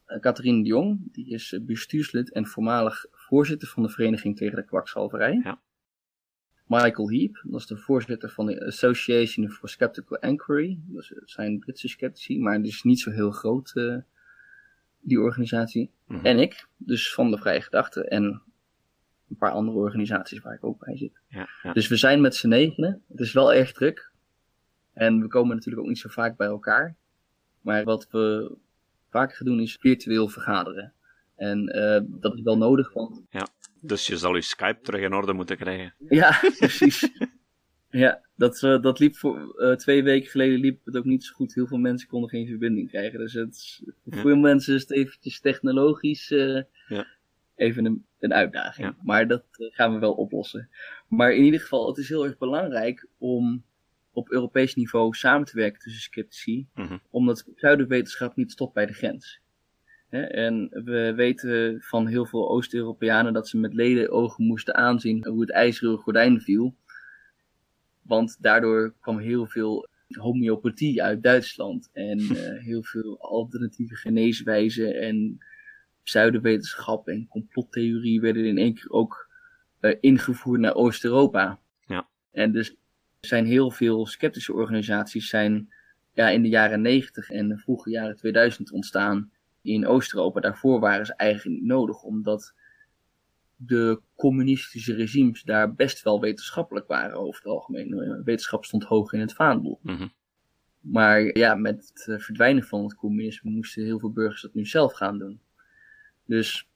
Uh, 0.07 0.19
Catherine 0.19 0.63
de 0.63 0.67
Jong, 0.67 0.99
die 1.11 1.29
is 1.29 1.59
bestuurslid 1.61 2.31
en 2.31 2.45
voormalig 2.45 3.05
voorzitter 3.11 3.67
van 3.67 3.83
de 3.83 3.89
Vereniging 3.89 4.37
tegen 4.37 4.55
de 4.55 4.65
Kwakzalverij. 4.65 5.41
Ja. 5.43 5.61
Michael 6.67 7.09
Heap, 7.09 7.41
dat 7.43 7.59
is 7.59 7.67
de 7.67 7.77
voorzitter 7.77 8.29
van 8.29 8.45
de 8.45 8.65
Association 8.65 9.49
for 9.49 9.69
Skeptical 9.69 10.17
Inquiry. 10.17 10.79
Dat 10.85 11.11
zijn 11.23 11.59
Britse 11.59 11.87
sceptici, 11.87 12.39
maar 12.39 12.61
die 12.61 12.71
is 12.71 12.83
niet 12.83 12.99
zo 12.99 13.11
heel 13.11 13.31
groot 13.31 13.71
uh, 13.75 13.97
die 15.05 15.19
organisatie. 15.19 15.91
Mhm. 16.07 16.25
En 16.25 16.39
ik, 16.39 16.67
dus 16.77 17.13
van 17.13 17.31
de 17.31 17.37
Vrije 17.37 17.61
Gedachte. 17.61 18.07
En 18.07 18.23
een 19.29 19.37
paar 19.37 19.51
andere 19.51 19.77
organisaties 19.77 20.39
waar 20.39 20.53
ik 20.53 20.63
ook 20.63 20.85
bij 20.85 20.97
zit. 20.97 21.21
Ja, 21.27 21.47
ja. 21.63 21.73
Dus 21.73 21.87
we 21.87 21.95
zijn 21.95 22.21
met 22.21 22.35
z'n 22.35 22.47
negenen. 22.47 23.03
Het 23.07 23.19
is 23.19 23.33
wel 23.33 23.53
erg 23.53 23.71
druk. 23.71 24.11
En 24.93 25.21
we 25.21 25.27
komen 25.27 25.55
natuurlijk 25.55 25.83
ook 25.83 25.89
niet 25.89 25.99
zo 25.99 26.09
vaak 26.09 26.37
bij 26.37 26.47
elkaar. 26.47 26.95
Maar 27.61 27.83
wat 27.83 28.07
we 28.11 28.55
vaak 29.09 29.35
gaan 29.35 29.47
doen 29.47 29.59
is 29.59 29.77
virtueel 29.79 30.27
vergaderen. 30.27 30.93
En 31.35 31.77
uh, 31.77 32.19
dat 32.21 32.33
is 32.33 32.41
wel 32.41 32.57
nodig, 32.57 32.93
want... 32.93 33.21
Ja, 33.29 33.47
dus 33.81 34.07
je 34.07 34.17
zal 34.17 34.35
je 34.35 34.41
Skype 34.41 34.79
terug 34.81 35.01
in 35.01 35.13
orde 35.13 35.33
moeten 35.33 35.57
krijgen. 35.57 35.93
Ja, 36.09 36.39
precies. 36.59 37.09
Ja, 37.99 38.21
dat, 38.35 38.61
uh, 38.61 38.81
dat 38.81 38.99
liep 38.99 39.15
voor 39.15 39.55
uh, 39.57 39.71
twee 39.75 40.03
weken 40.03 40.29
geleden 40.29 40.59
liep 40.59 40.85
het 40.85 40.97
ook 40.97 41.05
niet 41.05 41.23
zo 41.23 41.33
goed. 41.33 41.53
Heel 41.53 41.67
veel 41.67 41.77
mensen 41.77 42.07
konden 42.07 42.29
geen 42.29 42.47
verbinding 42.47 42.89
krijgen. 42.89 43.19
Dus 43.19 43.33
het, 43.33 43.81
voor 44.03 44.15
Ja. 44.15 44.21
veel 44.21 44.35
mensen 44.35 44.75
is 44.75 44.81
het 44.81 44.91
eventjes 44.91 45.39
technologisch 45.39 46.31
uh, 46.31 46.61
Ja. 46.87 47.07
even 47.55 47.85
een, 47.85 48.05
een 48.19 48.33
uitdaging. 48.33 48.87
Ja. 48.87 48.95
Maar 49.03 49.27
dat 49.27 49.43
eh, 49.51 49.67
gaan 49.71 49.93
we 49.93 49.99
wel 49.99 50.13
oplossen. 50.13 50.69
Maar 51.07 51.33
in 51.33 51.43
ieder 51.43 51.59
geval, 51.59 51.87
het 51.87 51.97
is 51.97 52.09
heel 52.09 52.25
erg 52.25 52.37
belangrijk 52.37 53.07
om 53.17 53.63
op 54.11 54.31
Europees 54.31 54.75
niveau 54.75 55.13
samen 55.13 55.47
te 55.47 55.55
werken 55.57 55.79
tussen 55.81 56.01
sceptici. 56.01 56.67
Mhm. 56.75 56.97
Omdat 57.09 57.45
pseudowetenschap 57.55 58.35
niet 58.35 58.51
stopt 58.51 58.73
bij 58.73 58.85
de 58.85 58.93
grens. 58.93 59.39
Hè, 60.09 60.21
En 60.21 60.69
we 60.83 61.13
weten 61.15 61.81
van 61.81 62.07
heel 62.07 62.25
veel 62.25 62.49
Oost-Europeanen 62.49 63.33
dat 63.33 63.47
ze 63.47 63.57
met 63.57 63.73
leden 63.73 64.09
ogen 64.09 64.45
moesten 64.45 64.75
aanzien 64.75 65.25
hoe 65.27 65.41
het 65.41 65.51
ijzeren 65.51 65.97
gordijn 65.97 66.41
viel. 66.41 66.75
Want 68.07 68.37
daardoor 68.39 68.93
kwam 68.99 69.17
heel 69.17 69.45
veel 69.45 69.87
homeopathie 70.07 71.03
uit 71.03 71.23
Duitsland. 71.23 71.89
En 71.93 72.19
eh, 72.37 72.63
heel 72.63 72.83
veel 72.83 73.19
alternatieve 73.19 73.95
geneeswijzen 73.95 75.01
en 75.01 75.37
pseudowetenschap 76.03 77.07
en 77.07 77.27
complottheorie 77.27 78.21
werden 78.21 78.45
in 78.45 78.57
één 78.57 78.73
keer 78.73 78.89
ook 78.89 79.29
eh, 79.79 79.95
ingevoerd 79.99 80.59
naar 80.59 80.75
Oost-Europa. 80.75 81.59
Ja. 81.87 82.07
En 82.31 82.51
dus 82.51 82.69
er 82.69 83.27
zijn 83.27 83.45
heel 83.45 83.71
veel 83.71 84.05
sceptische 84.05 84.53
organisaties 84.53 85.29
zijn 85.29 85.73
ja, 86.13 86.29
in 86.29 86.41
de 86.41 86.49
jaren 86.49 86.81
90 86.81 87.29
en 87.29 87.47
de 87.47 87.57
vroege 87.57 87.89
jaren 87.89 88.15
2000 88.15 88.71
ontstaan 88.71 89.31
in 89.61 89.87
Oost-Europa. 89.87 90.39
Daarvoor 90.39 90.79
waren 90.79 91.05
ze 91.05 91.15
eigenlijk 91.15 91.59
niet 91.59 91.69
nodig, 91.69 92.03
omdat 92.03 92.53
de 93.55 94.01
communistische 94.15 94.93
regimes 94.93 95.43
daar 95.43 95.73
best 95.73 96.03
wel 96.03 96.21
wetenschappelijk 96.21 96.87
waren 96.87 97.17
over 97.17 97.41
het 97.41 97.51
algemeen. 97.51 98.21
Wetenschap 98.23 98.65
stond 98.65 98.83
hoog 98.83 99.13
in 99.13 99.19
het 99.19 99.33
vaandel. 99.33 99.79
Mhm. 99.81 100.07
Maar 100.79 101.37
ja, 101.37 101.55
met 101.55 101.91
het 101.93 102.07
eh, 102.07 102.19
verdwijnen 102.19 102.63
van 102.63 102.83
het 102.83 102.95
communisme 102.95 103.51
moesten 103.51 103.83
heel 103.83 103.99
veel 103.99 104.11
burgers 104.11 104.41
dat 104.41 104.53
nu 104.53 104.65
zelf 104.65 104.93
gaan 104.93 105.17
doen. 105.17 105.39
Dus, 106.25 106.69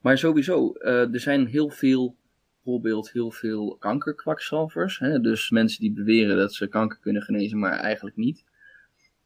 maar 0.00 0.18
sowieso, 0.18 0.74
uh, 0.78 1.12
er 1.12 1.20
zijn 1.20 1.46
heel 1.46 1.70
veel, 1.70 2.16
bijvoorbeeld 2.54 3.12
heel 3.12 3.30
veel 3.30 3.76
kankerkwakzalvers. 3.78 4.98
Hè? 4.98 5.20
Dus 5.20 5.50
mensen 5.50 5.80
die 5.80 5.92
beweren 5.92 6.36
dat 6.36 6.54
ze 6.54 6.66
kanker 6.68 6.98
kunnen 6.98 7.22
genezen, 7.22 7.58
maar 7.58 7.78
eigenlijk 7.78 8.16
niet. 8.16 8.44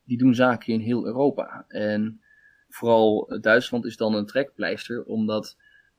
Die 0.04 0.18
doen 0.18 0.34
zaken 0.34 0.72
in 0.72 0.80
heel 0.80 1.06
Europa. 1.06 1.64
En 1.68 2.20
vooral 2.68 3.38
Duitsland 3.40 3.84
is 3.84 3.96
dan 3.96 4.14
een 4.14 4.26
trekpleister, 4.26 5.04
omdat 5.04 5.56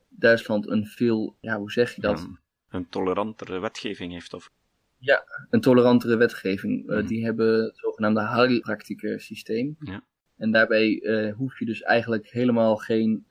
Duitsland 0.10 0.70
een 0.70 0.86
veel, 0.86 1.38
ja, 1.40 1.58
hoe 1.58 1.72
zeg 1.72 1.96
je 1.96 2.02
dat? 2.02 2.30
een 2.70 2.90
tolerantere 2.90 3.60
wetgeving 3.60 4.12
heeft, 4.12 4.34
of? 4.34 4.52
Ja, 4.98 5.24
een 5.50 5.62
tolerantere 5.62 6.18
wetgeving. 6.18 6.90
Uh, 6.90 7.08
Die 7.08 7.26
hebben 7.26 7.64
het 7.64 7.78
zogenaamde 7.78 8.28
Heilpraktiker 8.28 9.22
systeem. 9.22 9.76
Ja. 9.80 10.04
En 10.38 10.52
daarbij 10.52 11.02
uh, 11.02 11.34
hoef 11.36 11.60
je 11.60 11.66
dus 11.66 11.82
eigenlijk 11.82 12.28
helemaal 12.28 12.76
geen 12.76 13.26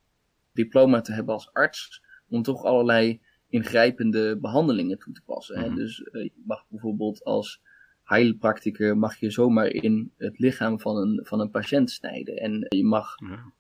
diploma 0.53 1.01
te 1.01 1.13
hebben 1.13 1.35
als 1.35 1.53
arts, 1.53 2.03
om 2.29 2.43
toch 2.43 2.65
allerlei 2.65 3.21
ingrijpende 3.49 4.39
behandelingen 4.41 4.99
toe 4.99 5.13
te 5.13 5.23
passen. 5.25 5.59
Mm 5.59 5.65
hè? 5.65 5.75
Dus 5.75 6.01
uh, 6.01 6.23
je 6.23 6.43
mag 6.45 6.65
bijvoorbeeld 6.69 7.25
als 7.25 7.61
heilpraktiker 8.03 8.99
mag 8.99 9.17
je 9.17 9.31
zomaar 9.31 9.67
in 9.67 10.13
het 10.17 10.39
lichaam 10.39 10.81
van 10.81 10.97
een, 10.97 11.21
van 11.27 11.41
een 11.41 11.51
patiënt 11.51 11.91
snijden. 11.91 12.37
En 12.37 12.67
je 12.69 12.85
mag 12.85 13.15
ja. 13.17 13.53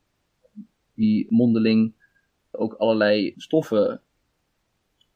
die 0.94 1.26
mondeling 1.28 1.94
ook 2.50 2.74
allerlei 2.74 3.34
stoffen 3.36 4.00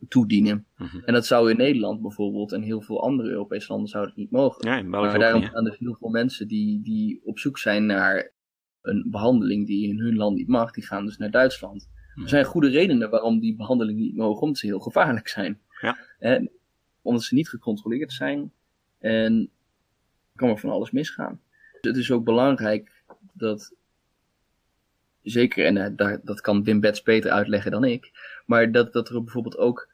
toedienen. 0.08 0.66
Mm 0.76 0.86
-hmm. 0.86 1.02
En 1.04 1.12
dat 1.12 1.26
zou 1.26 1.50
in 1.50 1.56
Nederland 1.56 2.02
bijvoorbeeld 2.02 2.52
en 2.52 2.62
heel 2.62 2.80
veel 2.80 3.02
andere 3.02 3.28
Europese 3.28 3.72
landen 3.72 3.88
zou 3.88 4.06
het 4.06 4.16
niet 4.16 4.30
mogen. 4.30 4.68
Ja, 4.68 4.82
maar 4.82 5.18
daarom 5.18 5.40
niet, 5.40 5.50
zijn 5.52 5.66
er 5.66 5.76
heel 5.78 5.96
veel 5.98 6.08
mensen 6.08 6.48
die, 6.48 6.82
die 6.82 7.20
op 7.24 7.38
zoek 7.38 7.58
zijn 7.58 7.86
naar 7.86 8.30
een 8.82 9.06
behandeling 9.10 9.66
die 9.66 9.88
in 9.88 10.00
hun 10.00 10.16
land 10.16 10.36
niet 10.36 10.48
mag, 10.48 10.70
die 10.70 10.86
gaan 10.86 11.04
dus 11.04 11.16
naar 11.16 11.30
Duitsland. 11.30 11.90
Mhm. 12.14 12.22
Er 12.22 12.28
zijn 12.28 12.44
goede 12.44 12.68
redenen 12.68 13.10
waarom 13.10 13.40
die 13.40 13.56
behandelingen 13.56 14.02
niet 14.02 14.16
mogen, 14.16 14.42
omdat 14.42 14.58
ze 14.58 14.66
heel 14.66 14.80
gevaarlijk 14.80 15.28
zijn. 15.28 15.60
Ja. 15.80 15.98
En 16.18 16.50
omdat 17.02 17.22
ze 17.22 17.34
niet 17.34 17.48
gecontroleerd 17.48 18.12
zijn 18.12 18.52
en 18.98 19.50
kan 20.34 20.48
er 20.48 20.58
van 20.58 20.70
alles 20.70 20.90
misgaan. 20.90 21.40
Dus 21.80 21.90
het 21.90 21.96
is 21.96 22.10
ook 22.10 22.24
belangrijk 22.24 23.04
dat, 23.32 23.74
zeker, 25.22 25.64
en 25.64 25.76
uh, 25.76 25.86
daar, 25.96 26.20
dat 26.24 26.40
kan 26.40 26.64
Wim 26.64 26.80
Bets 26.80 27.02
beter 27.02 27.30
uitleggen 27.30 27.70
dan 27.70 27.84
ik, 27.84 28.10
maar 28.46 28.72
dat, 28.72 28.92
dat 28.92 29.08
er 29.08 29.22
bijvoorbeeld 29.22 29.56
ook 29.56 29.88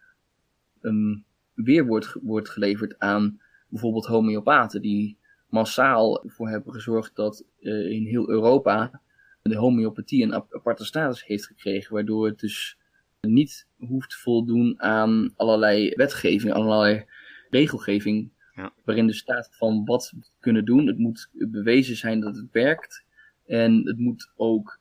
um, 0.80 1.24
weer 1.54 1.86
wordt, 1.86 2.16
wordt 2.22 2.48
geleverd 2.48 2.98
aan 2.98 3.40
bijvoorbeeld 3.68 4.06
homeopaten 4.06 4.82
die 4.82 5.18
massaal 5.48 6.22
voor 6.26 6.48
hebben 6.48 6.72
gezorgd 6.72 7.16
dat 7.16 7.44
uh, 7.60 7.90
in 7.90 8.06
heel 8.06 8.30
Europa 8.30 9.00
de 9.48 9.56
homeopathie 9.56 10.22
een 10.22 10.34
aparte 10.34 10.84
status 10.84 11.24
heeft 11.24 11.46
gekregen, 11.46 11.94
waardoor 11.94 12.26
het 12.26 12.40
dus 12.40 12.78
niet 13.20 13.66
hoeft 13.76 14.10
te 14.10 14.16
voldoen 14.16 14.82
aan 14.82 15.32
allerlei 15.36 15.92
wetgeving, 15.94 16.52
allerlei 16.52 17.04
regelgeving, 17.50 18.30
ja. 18.54 18.72
waarin 18.84 19.06
dus 19.06 19.18
staat 19.18 19.48
van 19.52 19.84
wat 19.84 20.12
we 20.16 20.26
kunnen 20.40 20.64
doen. 20.64 20.86
Het 20.86 20.98
moet 20.98 21.28
bewezen 21.32 21.96
zijn 21.96 22.20
dat 22.20 22.36
het 22.36 22.48
werkt 22.52 23.04
en 23.46 23.86
het 23.86 23.98
moet 23.98 24.30
ook 24.36 24.77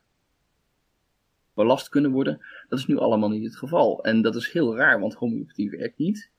belast 1.58 1.88
kunnen 1.88 2.10
worden. 2.10 2.40
Dat 2.68 2.78
is 2.78 2.86
nu 2.86 2.96
allemaal 2.96 3.28
niet 3.28 3.44
het 3.44 3.56
geval. 3.56 4.04
En 4.04 4.22
dat 4.22 4.36
is 4.36 4.52
heel 4.52 4.76
raar, 4.76 5.00
want 5.00 5.14
homeopathie 5.14 5.70
werkt 5.70 5.98
niet. 5.98 6.30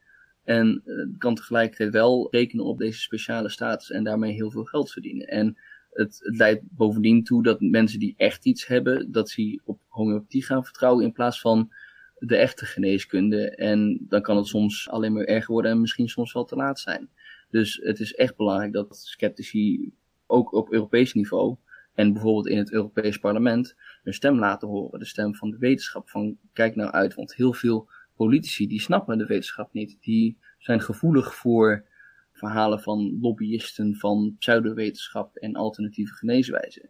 En 0.43 0.81
uh, 0.85 1.17
kan 1.17 1.35
tegelijkertijd 1.35 1.91
wel 1.91 2.27
rekenen 2.31 2.65
op 2.65 2.77
deze 2.77 2.99
speciale 2.99 3.49
status 3.49 3.91
en 3.91 4.03
daarmee 4.03 4.33
heel 4.33 4.51
veel 4.51 4.63
geld 4.63 4.91
verdienen. 4.91 5.27
En 5.27 5.57
het, 5.89 6.19
het, 6.23 6.37
leidt 6.37 6.63
bovendien 6.69 7.23
toe 7.23 7.43
dat 7.43 7.61
mensen 7.61 7.99
die 7.99 8.13
echt 8.17 8.45
iets 8.45 8.67
hebben, 8.67 9.11
dat 9.11 9.29
ze 9.29 9.61
op 9.63 9.81
homeopathie 9.87 10.45
gaan 10.45 10.65
vertrouwen 10.65 11.03
in 11.03 11.11
plaats 11.11 11.41
van 11.41 11.71
de 12.17 12.35
echte 12.35 12.65
geneeskunde. 12.65 13.55
En 13.55 14.05
dan 14.07 14.21
kan 14.21 14.37
het 14.37 14.47
soms 14.47 14.89
alleen 14.89 15.13
maar 15.13 15.23
erger 15.23 15.53
worden 15.53 15.71
en 15.71 15.81
misschien 15.81 16.09
soms 16.09 16.33
wel 16.33 16.45
te 16.45 16.55
laat 16.55 16.79
zijn. 16.79 17.09
Dus 17.49 17.79
het 17.83 17.99
is 17.99 18.13
echt 18.13 18.35
belangrijk 18.35 18.73
dat 18.73 18.97
sceptici 18.97 19.91
ook 20.25 20.53
op 20.53 20.71
Europees 20.71 21.13
niveau 21.13 21.57
en 21.99 22.13
bijvoorbeeld 22.13 22.47
in 22.47 22.57
het 22.57 22.71
Europees 22.71 23.17
Parlement 23.17 23.75
hun 24.03 24.13
stem 24.13 24.39
laten 24.39 24.67
horen. 24.67 24.99
De 24.99 25.05
stem 25.05 25.35
van 25.35 25.49
de 25.49 25.57
wetenschap. 25.57 26.09
Van 26.09 26.37
kijk 26.53 26.75
nou 26.75 26.91
uit, 26.91 27.13
want 27.15 27.35
heel 27.35 27.53
veel 27.53 27.89
politici 28.15 28.67
die 28.67 28.81
snappen 28.81 29.17
de 29.17 29.25
wetenschap 29.25 29.73
niet. 29.73 29.97
Die 30.01 30.37
zijn 30.57 30.81
gevoelig 30.81 31.35
voor 31.35 31.85
verhalen 32.31 32.79
van 32.81 33.17
lobbyisten 33.21 33.95
van 33.95 34.35
pseudowetenschap 34.37 35.35
en 35.35 35.55
alternatieve 35.55 36.13
geneeswijzen. 36.13 36.89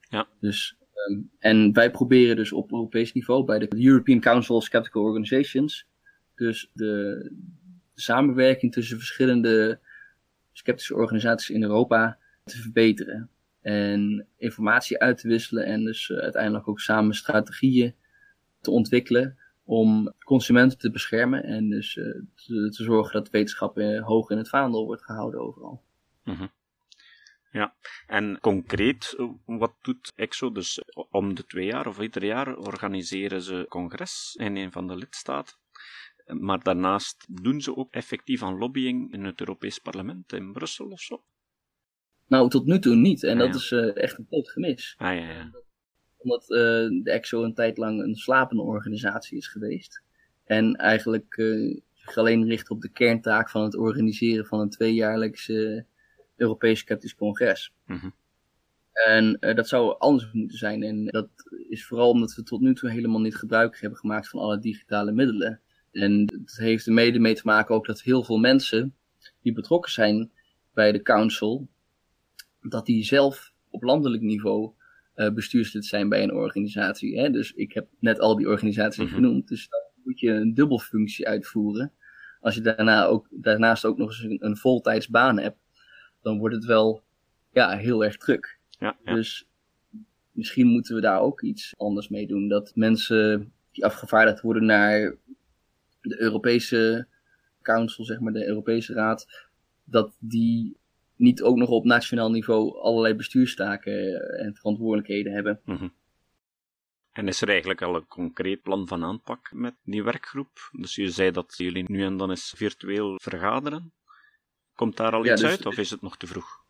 Ja. 0.00 0.28
Dus, 0.40 0.78
um, 1.08 1.30
en 1.38 1.72
wij 1.72 1.90
proberen 1.90 2.36
dus 2.36 2.52
op 2.52 2.72
Europees 2.72 3.12
niveau 3.12 3.44
bij 3.44 3.58
de 3.58 3.84
European 3.84 4.20
Council 4.20 4.56
of 4.56 4.64
Skeptical 4.64 5.02
Organizations, 5.02 5.86
dus 6.34 6.70
de, 6.72 7.22
de 7.94 8.00
samenwerking 8.00 8.72
tussen 8.72 8.96
verschillende 8.96 9.80
sceptische 10.52 10.94
organisaties 10.94 11.50
in 11.50 11.62
Europa 11.62 12.18
te 12.44 12.56
verbeteren. 12.56 13.30
En 13.68 14.26
informatie 14.36 14.98
uit 14.98 15.18
te 15.18 15.28
wisselen 15.28 15.64
en 15.64 15.84
dus 15.84 16.08
uh, 16.08 16.18
uiteindelijk 16.18 16.68
ook 16.68 16.80
samen 16.80 17.14
strategieën 17.14 17.94
te 18.60 18.70
ontwikkelen 18.70 19.38
om 19.64 20.14
consumenten 20.18 20.78
te 20.78 20.90
beschermen 20.90 21.44
en 21.44 21.68
dus 21.68 21.96
uh, 21.96 22.04
te, 22.34 22.70
te, 22.70 22.82
zorgen 22.82 23.12
dat 23.12 23.30
wetenschap 23.30 23.78
uh, 23.78 24.06
hoog 24.06 24.30
in 24.30 24.36
het 24.36 24.48
vaandel 24.48 24.84
wordt 24.84 25.04
gehouden 25.04 25.40
overal. 25.40 25.82
-hmm. 26.22 26.50
Ja, 27.50 27.74
en 28.06 28.38
concreet, 28.40 29.16
wat 29.44 29.74
doet 29.82 30.12
EXO? 30.14 30.52
Dus 30.52 30.82
om 31.10 31.34
de 31.34 31.46
twee 31.46 31.66
jaar 31.66 31.86
of 31.86 32.00
ieder 32.00 32.24
jaar 32.24 32.56
organiseren 32.56 33.42
ze 33.42 33.66
congres 33.68 34.34
in 34.38 34.56
een 34.56 34.72
van 34.72 34.86
de 34.86 34.96
lidstaten. 34.96 35.56
Maar 36.26 36.62
daarnaast 36.62 37.26
doen 37.42 37.60
ze 37.60 37.76
ook 37.76 37.92
effectief 37.92 38.42
aan 38.42 38.58
lobbying 38.58 39.12
in 39.12 39.24
het 39.24 39.40
Europees 39.40 39.78
Parlement 39.78 40.32
in 40.32 40.52
Brussel 40.52 40.86
of 40.86 41.00
zo? 41.00 41.22
Nou, 42.28 42.50
tot 42.50 42.66
nu 42.66 42.78
toe 42.78 42.94
niet. 42.94 43.22
En 43.22 43.32
Ah, 43.32 43.38
dat 43.38 43.48
ja. 43.48 43.54
is 43.54 43.70
uh, 43.70 43.96
echt 43.96 44.18
een 44.18 44.26
groot 44.28 44.50
gemis. 44.50 44.94
Ah 44.98 45.14
ja, 45.14 45.30
ja. 45.30 45.50
Omdat 46.16 46.42
uh, 46.42 46.58
de 47.02 47.10
EXO 47.10 47.42
een 47.42 47.54
tijd 47.54 47.78
lang 47.78 48.02
een 48.02 48.14
slapende 48.14 48.62
organisatie 48.62 49.38
is 49.38 49.48
geweest. 49.48 50.02
En 50.44 50.74
eigenlijk 50.76 51.36
uh, 51.36 51.80
zich 51.94 52.16
alleen 52.16 52.46
richt 52.46 52.70
op 52.70 52.80
de 52.80 52.88
kerntaak 52.88 53.50
van 53.50 53.62
het 53.62 53.76
organiseren 53.76 54.46
van 54.46 54.60
een 54.60 54.70
tweejaarlijks 54.70 55.50
Europees 56.36 56.78
Sceptisch 56.80 57.14
Congres. 57.14 57.72
Mm 57.86 57.96
-hmm. 57.96 58.14
En 59.06 59.38
dat 59.54 59.68
zou 59.68 59.98
anders 59.98 60.32
moeten 60.32 60.58
zijn. 60.58 60.82
En 60.82 61.04
dat 61.04 61.28
is 61.68 61.86
vooral 61.86 62.10
omdat 62.10 62.34
we 62.34 62.42
tot 62.42 62.60
nu 62.60 62.74
toe 62.74 62.90
helemaal 62.90 63.20
niet 63.20 63.36
gebruik 63.36 63.80
hebben 63.80 63.98
gemaakt 63.98 64.28
van 64.28 64.40
alle 64.40 64.58
digitale 64.58 65.12
middelen. 65.12 65.60
En 65.92 66.20
het 66.20 66.56
heeft 66.56 66.86
er 66.86 66.92
mede 66.92 67.18
mee 67.18 67.34
te 67.34 67.42
maken 67.44 67.74
ook 67.74 67.86
dat 67.86 68.02
heel 68.02 68.24
veel 68.24 68.38
mensen 68.38 68.94
die 69.42 69.52
betrokken 69.52 69.92
zijn 69.92 70.30
bij 70.74 70.92
de 70.92 71.02
council, 71.02 71.68
dat 72.62 72.86
die 72.86 73.04
zelf 73.04 73.52
op 73.70 73.82
landelijk 73.82 74.22
niveau 74.22 74.72
uh, 75.16 75.30
bestuurslid 75.30 75.84
zijn 75.84 76.08
bij 76.08 76.22
een 76.22 76.32
organisatie. 76.32 77.18
Hè? 77.18 77.30
Dus 77.30 77.52
ik 77.52 77.72
heb 77.72 77.86
net 77.98 78.20
al 78.20 78.36
die 78.36 78.48
organisaties 78.48 78.96
Mhm. 78.96 79.06
mm 79.06 79.14
-hmm. 79.14 79.24
genoemd. 79.24 79.48
Dus 79.48 79.68
dan 79.68 79.80
moet 80.04 80.20
je 80.20 80.30
een 80.30 80.54
dubbelfunctie 80.54 81.28
uitvoeren. 81.28 81.92
Als 82.40 82.54
je 82.54 82.60
daarna 82.60 83.04
ook, 83.04 83.28
daarnaast 83.30 83.84
ook 83.84 83.98
nog 83.98 84.08
eens 84.08 84.22
een, 84.22 84.44
een 84.44 84.56
voltijds 84.56 85.08
baan 85.08 85.38
hebt, 85.38 85.58
dan 86.22 86.38
wordt 86.38 86.54
het 86.54 86.64
wel 86.64 87.02
ja, 87.52 87.76
heel 87.76 88.04
erg 88.04 88.16
druk. 88.16 88.58
Ja, 88.78 88.96
ja. 89.04 89.14
Dus 89.14 89.48
misschien 90.32 90.66
moeten 90.66 90.94
we 90.94 91.00
daar 91.00 91.20
ook 91.20 91.42
iets 91.42 91.74
anders 91.76 92.08
mee 92.08 92.26
doen. 92.26 92.48
Dat 92.48 92.72
mensen 92.74 93.52
die 93.72 93.84
afgevaardigd 93.84 94.40
worden 94.40 94.64
naar 94.64 95.16
de 96.00 96.20
Europese 96.20 97.06
Council, 97.62 98.04
zeg 98.04 98.20
maar, 98.20 98.32
de 98.32 98.46
Europese 98.46 98.92
Raad, 98.92 99.48
dat 99.84 100.16
die 100.18 100.76
niet 101.18 101.42
ook 101.42 101.56
nog 101.56 101.68
op 101.68 101.84
nationaal 101.84 102.30
niveau 102.30 102.78
allerlei 102.78 103.14
bestuurstaken 103.14 104.20
en 104.38 104.54
verantwoordelijkheden 104.54 105.32
hebben. 105.32 105.60
Mm 105.64 105.76
-hmm. 105.76 105.92
En 107.12 107.28
is 107.28 107.40
er 107.40 107.48
eigenlijk 107.48 107.82
al 107.82 107.94
een 107.94 108.06
concreet 108.06 108.62
plan 108.62 108.88
van 108.88 109.04
aanpak 109.04 109.52
met 109.52 109.74
die 109.84 110.02
werkgroep? 110.02 110.70
Dus 110.72 110.94
je 110.94 111.10
zei 111.10 111.30
dat 111.30 111.54
jullie 111.56 111.84
nu 111.86 112.02
en 112.02 112.16
dan 112.16 112.30
eens 112.30 112.54
virtueel 112.56 113.18
vergaderen. 113.22 113.92
Komt 114.74 114.96
daar 114.96 115.12
al 115.12 115.24
Ja, 115.24 115.32
iets 115.32 115.40
dus- 115.40 115.50
uit 115.50 115.66
of 115.66 115.78
is 115.78 115.90
het 115.90 116.02
nog 116.02 116.16
te 116.16 116.26
vroeg? 116.26 116.64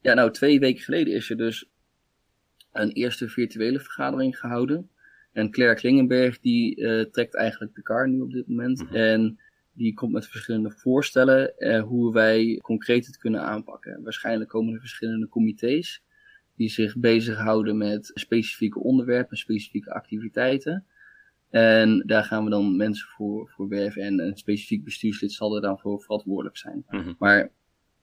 Ja, 0.00 0.14
nou, 0.14 0.32
twee 0.32 0.58
weken 0.58 0.82
geleden 0.82 1.14
is 1.14 1.30
er 1.30 1.36
dus 1.36 1.68
een 2.72 2.90
eerste 2.90 3.28
virtuele 3.28 3.80
vergadering 3.80 4.38
gehouden. 4.38 4.90
En 5.32 5.50
Claire 5.50 5.76
Klingenberg, 5.76 6.40
die 6.40 6.76
uh, 6.76 7.04
trekt 7.04 7.34
eigenlijk 7.34 7.74
de 7.74 7.82
kar 7.82 8.08
nu 8.08 8.20
op 8.20 8.32
dit 8.32 8.48
moment. 8.48 8.82
Mhm. 8.82 8.94
En 8.94 9.40
die 9.78 9.94
komt 9.94 10.12
met 10.12 10.26
verschillende 10.26 10.70
voorstellen 10.70 11.52
uh, 11.58 11.82
hoe 11.82 12.12
wij 12.12 12.58
concreet 12.62 13.06
het 13.06 13.18
kunnen 13.18 13.42
aanpakken. 13.42 14.02
Waarschijnlijk 14.02 14.50
komen 14.50 14.74
er 14.74 14.80
verschillende 14.80 15.28
comité's 15.28 16.02
die 16.56 16.68
zich 16.68 16.96
bezighouden 16.96 17.76
met 17.76 18.10
specifieke 18.14 18.78
onderwerpen, 18.78 19.36
specifieke 19.36 19.92
activiteiten. 19.92 20.84
En 21.50 22.02
daar 22.06 22.24
gaan 22.24 22.44
we 22.44 22.50
dan 22.50 22.76
mensen 22.76 23.08
voor, 23.08 23.48
voor 23.48 23.68
werven 23.68 24.02
en 24.02 24.20
een 24.20 24.36
specifiek 24.36 24.84
bestuurslid 24.84 25.32
zal 25.32 25.54
er 25.54 25.62
dan 25.62 25.78
voor 25.78 26.02
verantwoordelijk 26.02 26.56
zijn. 26.56 26.84
Mhm. 26.88 27.12
Maar 27.18 27.50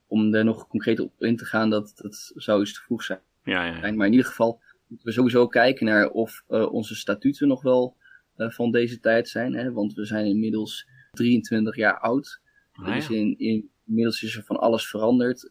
om 0.07 0.31
daar 0.31 0.45
nog 0.45 0.67
concreet 0.67 0.99
op 0.99 1.13
in 1.23 1.37
te 1.37 1.45
gaan, 1.45 1.69
dat, 1.69 1.93
dat 1.95 2.31
zou 2.35 2.61
iets 2.61 2.73
te 2.73 2.81
vroeg 2.81 3.03
zijn. 3.03 3.19
Ja, 3.43 3.65
ja, 3.65 3.87
ja. 3.87 3.91
Maar 3.91 4.05
in 4.05 4.13
ieder 4.13 4.27
geval 4.27 4.61
moeten 4.87 5.07
we 5.07 5.13
sowieso 5.13 5.47
kijken 5.47 5.85
naar 5.85 6.09
of 6.09 6.43
uh, 6.49 6.73
onze 6.73 6.95
statuten 6.95 7.47
nog 7.47 7.61
wel 7.61 7.95
uh, 8.37 8.49
van 8.49 8.71
deze 8.71 8.99
tijd 8.99 9.27
zijn. 9.27 9.53
Hè? 9.53 9.71
Want 9.71 9.93
we 9.93 10.05
zijn 10.05 10.25
inmiddels 10.25 10.87
23 11.15 11.75
jaar 11.75 11.99
oud. 11.99 12.41
Ah, 12.73 12.95
dus 12.95 13.09
in, 13.09 13.37
in, 13.37 13.69
inmiddels 13.85 14.23
is 14.23 14.35
er 14.35 14.43
van 14.43 14.59
alles 14.59 14.87
veranderd. 14.87 15.49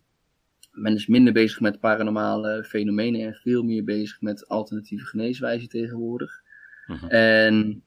Men 0.73 0.95
is 0.95 1.07
minder 1.07 1.33
bezig 1.33 1.61
met 1.61 1.81
paranormale 1.81 2.65
fenomenen 2.65 3.21
en 3.21 3.35
veel 3.35 3.63
meer 3.63 3.85
bezig 3.85 4.21
met 4.21 4.49
alternatieve 4.49 5.05
geneeswijzen 5.05 5.69
tegenwoordig. 5.69 6.43
Mhm. 6.87 7.07
En 7.07 7.83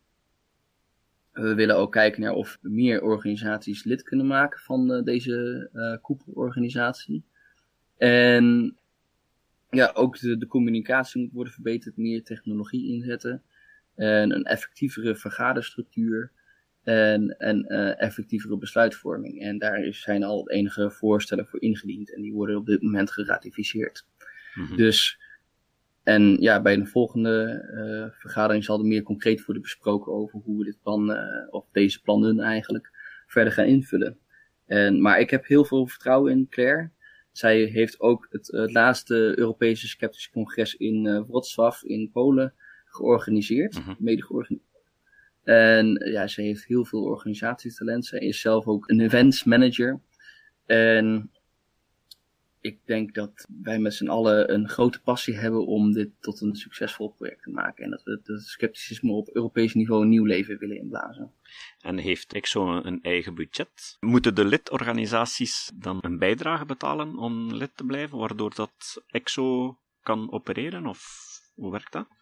we 1.31 1.55
willen 1.55 1.77
ook 1.77 1.91
kijken 1.91 2.21
naar 2.21 2.33
of 2.33 2.57
meer 2.61 3.01
organisaties 3.01 3.83
lid 3.83 4.03
kunnen 4.03 4.27
maken 4.27 4.59
van 4.59 4.91
uh, 4.91 5.03
deze 5.03 5.69
uh, 5.73 5.97
koepelorganisatie. 6.01 7.23
En 7.97 8.77
ja, 9.69 9.91
ook 9.93 10.19
de, 10.19 10.37
de 10.37 10.47
communicatie 10.47 11.21
moet 11.21 11.31
worden 11.31 11.53
verbeterd, 11.53 11.97
meer 11.97 12.23
technologie 12.23 12.93
inzetten. 12.93 13.41
En 13.95 14.31
een 14.31 14.43
effectievere 14.43 15.15
vergaderstructuur. 15.15 16.31
En, 16.87 17.37
en 17.37 17.65
uh, 17.67 18.01
effectievere 18.01 18.57
besluitvorming. 18.57 19.41
En 19.41 19.57
daar 19.57 19.93
zijn 19.93 20.23
al 20.23 20.49
enige 20.49 20.91
voorstellen 20.91 21.47
voor 21.47 21.61
ingediend. 21.61 22.13
En 22.15 22.21
die 22.21 22.33
worden 22.33 22.57
op 22.57 22.65
dit 22.65 22.81
moment 22.81 23.11
geratificeerd. 23.11 24.07
Mhm. 24.53 24.75
Dus, 24.75 25.19
en 26.03 26.37
ja, 26.39 26.61
bij 26.61 26.75
de 26.75 26.85
volgende 26.85 27.65
uh, 27.73 28.19
vergadering 28.19 28.63
zal 28.63 28.79
er 28.79 28.85
meer 28.85 29.03
concreet 29.03 29.45
worden 29.45 29.63
besproken 29.63 30.13
over 30.13 30.39
hoe 30.39 30.57
we 30.57 30.63
dit 30.63 30.81
plan, 30.81 31.11
uh, 31.11 31.17
of 31.49 31.65
deze 31.71 32.01
plannen 32.01 32.39
eigenlijk, 32.39 32.91
verder 33.27 33.53
gaan 33.53 33.65
invullen. 33.65 34.17
En, 34.65 35.01
maar 35.01 35.19
ik 35.19 35.29
heb 35.29 35.45
heel 35.45 35.65
veel 35.65 35.87
vertrouwen 35.87 36.31
in 36.31 36.47
Claire. 36.49 36.89
Zij 37.31 37.63
heeft 37.63 37.99
ook 37.99 38.27
het, 38.29 38.47
het 38.47 38.71
laatste 38.71 39.33
Europese 39.37 39.87
Sceptische 39.87 40.31
Congres 40.31 40.75
in 40.75 41.25
Wrocław 41.27 41.73
in 41.81 42.09
Polen 42.11 42.53
georganiseerd, 42.85 43.79
Mhm. 43.79 43.95
mede 43.99 44.23
georganiseerd. 44.23 44.66
En 45.47 46.01
ja, 46.11 46.27
ze 46.27 46.41
heeft 46.41 46.65
heel 46.65 46.85
veel 46.85 47.03
organisatietalent. 47.03 48.05
Zij 48.05 48.19
is 48.19 48.41
zelf 48.41 48.65
ook 48.65 48.89
een 48.89 49.01
events 49.01 49.43
manager. 49.43 49.99
En 50.65 51.31
ik 52.61 52.79
denk 52.85 53.13
dat 53.13 53.47
wij 53.63 53.79
met 53.79 53.93
z'n 53.93 54.07
allen 54.07 54.53
een 54.53 54.69
grote 54.69 55.01
passie 55.01 55.37
hebben 55.37 55.65
om 55.65 55.93
dit 55.93 56.09
tot 56.19 56.41
een 56.41 56.55
succesvol 56.55 57.09
project 57.09 57.43
te 57.43 57.49
maken. 57.49 57.83
En 57.83 57.89
dat 57.89 58.03
we 58.03 58.21
het 58.23 58.41
scepticisme 58.41 59.11
op 59.11 59.29
Europees 59.29 59.73
niveau 59.73 60.01
een 60.01 60.09
nieuw 60.09 60.25
leven 60.25 60.57
willen 60.57 60.77
inblazen. 60.77 61.31
En 61.81 61.97
heeft 61.97 62.33
EXO 62.33 62.81
een 62.83 63.01
eigen 63.01 63.35
budget? 63.35 63.97
Moeten 63.99 64.35
de 64.35 64.45
lidorganisaties 64.45 65.71
dan 65.75 65.97
een 66.01 66.17
bijdrage 66.17 66.65
betalen 66.65 67.17
om 67.17 67.53
lid 67.53 67.71
te 67.75 67.83
blijven, 67.83 68.17
waardoor 68.17 68.55
dat 68.55 69.03
EXO 69.07 69.77
kan 70.01 70.31
opereren? 70.31 70.85
Of 70.85 71.01
hoe 71.55 71.71
werkt 71.71 71.91
dat? 71.91 72.16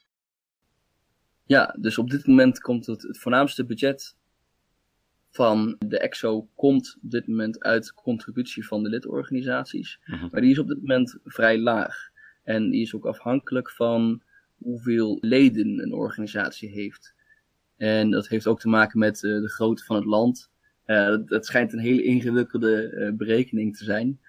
Ja, 1.45 1.75
dus 1.79 1.97
op 1.97 2.09
dit 2.09 2.27
moment 2.27 2.59
komt 2.59 2.85
het, 2.85 3.01
het 3.01 3.17
voornaamste 3.17 3.65
budget 3.65 4.15
van 5.35 5.75
de 5.79 5.99
EXO 5.99 6.47
komt 6.55 6.97
op 7.03 7.11
dit 7.11 7.27
moment 7.27 7.63
uit 7.63 7.93
contributie 7.93 8.67
van 8.67 8.83
de 8.83 8.89
lidorganisaties. 8.89 9.99
Mhm. 10.05 10.27
Maar 10.31 10.41
die 10.41 10.51
is 10.51 10.59
op 10.59 10.67
dit 10.67 10.79
moment 10.79 11.17
vrij 11.25 11.59
laag. 11.59 12.09
En 12.43 12.69
die 12.69 12.81
is 12.81 12.95
ook 12.95 13.05
afhankelijk 13.05 13.71
van 13.71 14.21
hoeveel 14.57 15.17
leden 15.21 15.79
een 15.79 15.93
organisatie 15.93 16.69
heeft. 16.69 17.13
En 17.77 18.11
dat 18.11 18.27
heeft 18.27 18.47
ook 18.47 18.59
te 18.59 18.69
maken 18.69 18.99
met 18.99 19.23
uh, 19.23 19.41
de 19.41 19.49
grootte 19.49 19.83
van 19.83 19.95
het 19.95 20.05
land. 20.05 20.49
Uh, 20.85 21.05
dat, 21.05 21.27
dat, 21.27 21.45
schijnt 21.45 21.73
een 21.73 21.79
hele 21.79 22.03
ingewikkelde 22.03 22.91
uh, 22.91 23.17
berekening 23.17 23.77
te 23.77 23.83
zijn. 23.83 24.19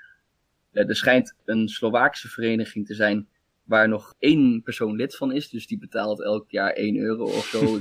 er 0.72 0.96
schijnt 0.96 1.35
een 1.44 1.68
Slovaakse 1.68 2.29
vereniging 2.29 2.87
te 2.87 2.94
zijn 2.94 3.29
waar 3.66 3.88
nog 3.88 4.14
één 4.18 4.62
persoon 4.62 4.96
lid 4.96 5.16
van 5.16 5.33
is. 5.33 5.48
Dus 5.48 5.66
die 5.66 5.79
betaalt 5.79 6.22
elk 6.22 6.50
jaar 6.50 6.72
1 6.72 6.96
euro 6.96 7.24
of 7.24 7.44
zo. 7.44 7.79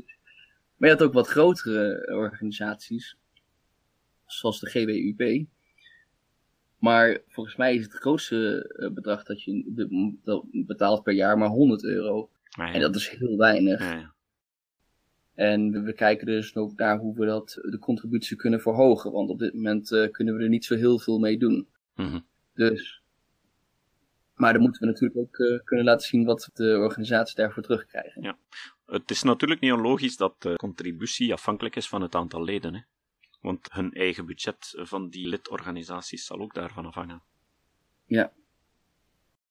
maar 0.76 0.88
je 0.88 0.94
had 0.94 1.02
ook 1.02 1.12
wat 1.12 1.28
grotere 1.28 2.06
organisaties. 2.14 3.16
Zoals 4.26 4.60
de 4.60 4.70
GWUP. 4.70 5.46
Maar 6.78 7.18
volgens 7.28 7.56
mij 7.56 7.74
is 7.74 7.82
het 7.82 7.92
grootste 7.92 8.74
uh, 8.78 8.90
bedrag 8.90 9.24
dat 9.24 9.42
je 9.42 9.72
dat 10.24 10.44
betaalt 10.52 11.02
per 11.02 11.14
jaar 11.14 11.38
maar 11.38 11.48
100 11.48 11.84
euro. 11.84 12.30
Ah, 12.50 12.66
ja. 12.66 12.72
En 12.72 12.80
dat 12.80 12.96
is 12.96 13.08
heel 13.08 13.36
weinig. 13.36 13.80
Ja. 13.80 14.12
En 15.34 15.84
we, 15.84 15.92
kijken 15.92 16.26
dus 16.26 16.56
ook 16.56 16.76
naar 16.76 16.98
hoe 16.98 17.18
we 17.18 17.26
dat, 17.26 17.58
de 17.62 17.78
contributie 17.78 18.36
kunnen 18.36 18.60
verhogen. 18.60 19.12
Want 19.12 19.30
op 19.30 19.38
dit 19.38 19.54
moment 19.54 19.90
uh, 19.90 20.10
kunnen 20.10 20.36
we 20.36 20.42
er 20.42 20.48
niet 20.48 20.64
zo 20.64 20.74
heel 20.74 20.98
veel 20.98 21.18
mee 21.18 21.38
doen. 21.38 21.68
Mhm. 21.94 22.18
Dus. 22.54 22.97
Maar 24.38 24.52
dan 24.52 24.62
moeten 24.62 24.80
we 24.80 24.86
natuurlijk 24.86 25.18
ook 25.18 25.38
uh, 25.38 25.60
kunnen 25.64 25.84
laten 25.84 26.06
zien 26.06 26.24
wat 26.24 26.50
de 26.52 26.78
organisaties 26.78 27.34
daarvoor 27.34 27.62
terugkrijgen. 27.62 28.22
Ja. 28.22 28.38
Het 28.86 29.10
is 29.10 29.22
natuurlijk 29.22 29.60
niet 29.60 29.72
onlogisch 29.72 30.16
dat 30.16 30.42
de 30.42 30.54
contributie 30.54 31.32
afhankelijk 31.32 31.76
is 31.76 31.88
van 31.88 32.02
het 32.02 32.14
aantal 32.14 32.44
leden. 32.44 32.74
Hè? 32.74 32.80
Want 33.40 33.72
hun 33.72 33.92
eigen 33.92 34.26
budget 34.26 34.74
van 34.76 35.08
die 35.08 35.28
lidorganisaties 35.28 36.26
zal 36.26 36.40
ook 36.40 36.54
daarvan 36.54 36.86
afhangen. 36.86 37.22
Ja. 38.06 38.32